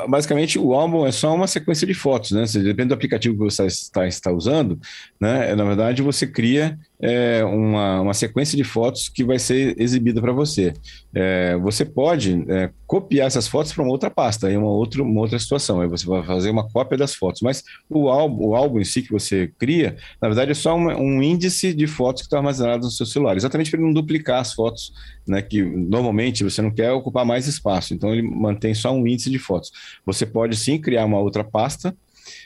basicamente 0.08 0.58
o 0.58 0.74
álbum 0.74 1.06
é 1.06 1.12
só 1.12 1.34
uma 1.34 1.46
sequência 1.46 1.86
de 1.86 1.94
fotos, 1.94 2.32
né? 2.32 2.44
depende 2.62 2.88
do 2.88 2.94
aplicativo 2.94 3.34
que 3.34 3.44
você 3.44 3.64
está, 3.66 4.06
está 4.06 4.30
usando, 4.30 4.78
né? 5.18 5.54
Na 5.54 5.64
verdade, 5.64 6.02
você 6.02 6.26
cria 6.26 6.78
é, 7.04 7.44
uma, 7.44 8.00
uma 8.00 8.14
sequência 8.14 8.56
de 8.56 8.64
fotos 8.64 9.10
que 9.10 9.22
vai 9.22 9.38
ser 9.38 9.78
exibida 9.78 10.22
para 10.22 10.32
você. 10.32 10.72
É, 11.14 11.54
você 11.58 11.84
pode 11.84 12.42
é, 12.48 12.70
copiar 12.86 13.26
essas 13.26 13.46
fotos 13.46 13.74
para 13.74 13.82
uma 13.82 13.92
outra 13.92 14.10
pasta, 14.10 14.46
aí 14.46 14.56
uma 14.56 14.70
outra, 14.70 15.02
uma 15.02 15.20
outra 15.20 15.38
situação. 15.38 15.82
Aí 15.82 15.86
você 15.86 16.06
vai 16.06 16.22
fazer 16.22 16.48
uma 16.48 16.66
cópia 16.66 16.96
das 16.96 17.14
fotos, 17.14 17.42
mas 17.42 17.62
o 17.90 18.08
álbum, 18.08 18.46
o 18.46 18.54
álbum 18.54 18.80
em 18.80 18.84
si 18.84 19.02
que 19.02 19.12
você 19.12 19.52
cria, 19.58 19.96
na 20.20 20.28
verdade, 20.28 20.52
é 20.52 20.54
só 20.54 20.74
um 20.74 21.22
índice 21.22 21.74
de 21.74 21.86
fotos 21.86 22.22
que 22.22 22.26
estão 22.26 22.38
armazenadas 22.38 22.86
no 22.86 22.90
seu 22.90 23.04
celular, 23.04 23.36
exatamente 23.36 23.70
para 23.70 23.78
ele 23.78 23.86
não 23.86 23.92
duplicar 23.92 24.40
as 24.40 24.54
fotos, 24.54 24.94
né? 25.28 25.42
Que 25.42 25.62
normalmente 25.62 26.42
você 26.42 26.62
não 26.62 26.70
quer 26.70 26.90
ocupar 26.92 27.26
mais 27.26 27.46
espaço, 27.46 27.92
então 27.92 28.14
ele 28.14 28.22
mantém 28.22 28.72
só 28.72 28.90
um 28.94 29.06
índice 29.06 29.28
de 29.28 29.38
fotos. 29.38 29.70
Você 30.06 30.24
pode 30.24 30.56
sim 30.56 30.80
criar 30.80 31.04
uma 31.04 31.18
outra 31.18 31.44
pasta 31.44 31.94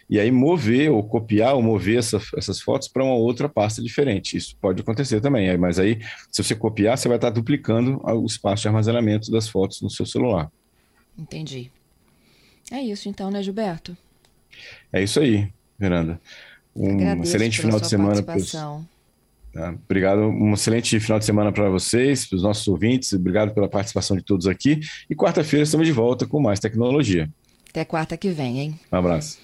e 0.09 0.19
aí 0.19 0.31
mover 0.31 0.91
ou 0.91 1.03
copiar 1.03 1.55
ou 1.55 1.63
mover 1.63 1.99
essa, 1.99 2.21
essas 2.37 2.61
fotos 2.61 2.89
para 2.89 3.05
uma 3.05 3.15
outra 3.15 3.49
pasta 3.49 3.83
diferente. 3.83 4.37
Isso 4.37 4.57
pode 4.61 4.81
acontecer 4.81 5.21
também, 5.21 5.57
mas 5.57 5.79
aí 5.79 6.01
se 6.31 6.43
você 6.43 6.55
copiar, 6.55 6.97
você 6.97 7.09
vai 7.09 7.17
estar 7.17 7.31
duplicando 7.31 8.01
o 8.05 8.27
espaço 8.27 8.63
de 8.63 8.69
armazenamento 8.69 9.31
das 9.31 9.49
fotos 9.49 9.81
no 9.81 9.91
seu 9.91 10.07
celular. 10.07 10.51
Entendi. 11.19 11.71
É 12.71 12.81
isso 12.81 13.09
então, 13.09 13.31
né, 13.31 13.43
Gilberto? 13.43 13.97
É 14.93 15.03
isso 15.03 15.21
aí, 15.21 15.51
Fernanda. 15.79 16.21
Um 16.75 16.95
Agradeço 16.95 17.23
excelente 17.23 17.61
final 17.61 17.81
de 17.81 17.89
semana. 17.89 18.23
Pros... 18.23 18.53
Tá? 19.53 19.75
Obrigado, 19.85 20.21
um 20.21 20.53
excelente 20.53 21.01
final 21.01 21.19
de 21.19 21.25
semana 21.25 21.51
para 21.51 21.69
vocês, 21.69 22.27
para 22.27 22.37
os 22.37 22.43
nossos 22.43 22.69
ouvintes. 22.69 23.13
Obrigado 23.13 23.53
pela 23.53 23.69
participação 23.69 24.17
de 24.17 24.23
todos 24.23 24.47
aqui. 24.47 24.81
E 25.09 25.15
quarta-feira 25.15 25.65
estamos 25.65 25.87
de 25.87 25.93
volta 25.93 26.27
com 26.27 26.41
mais 26.41 26.61
tecnologia. 26.61 27.29
Até 27.69 27.85
quarta 27.85 28.17
que 28.17 28.31
vem, 28.31 28.61
hein? 28.61 28.81
Um 28.93 28.97
abraço. 28.97 29.39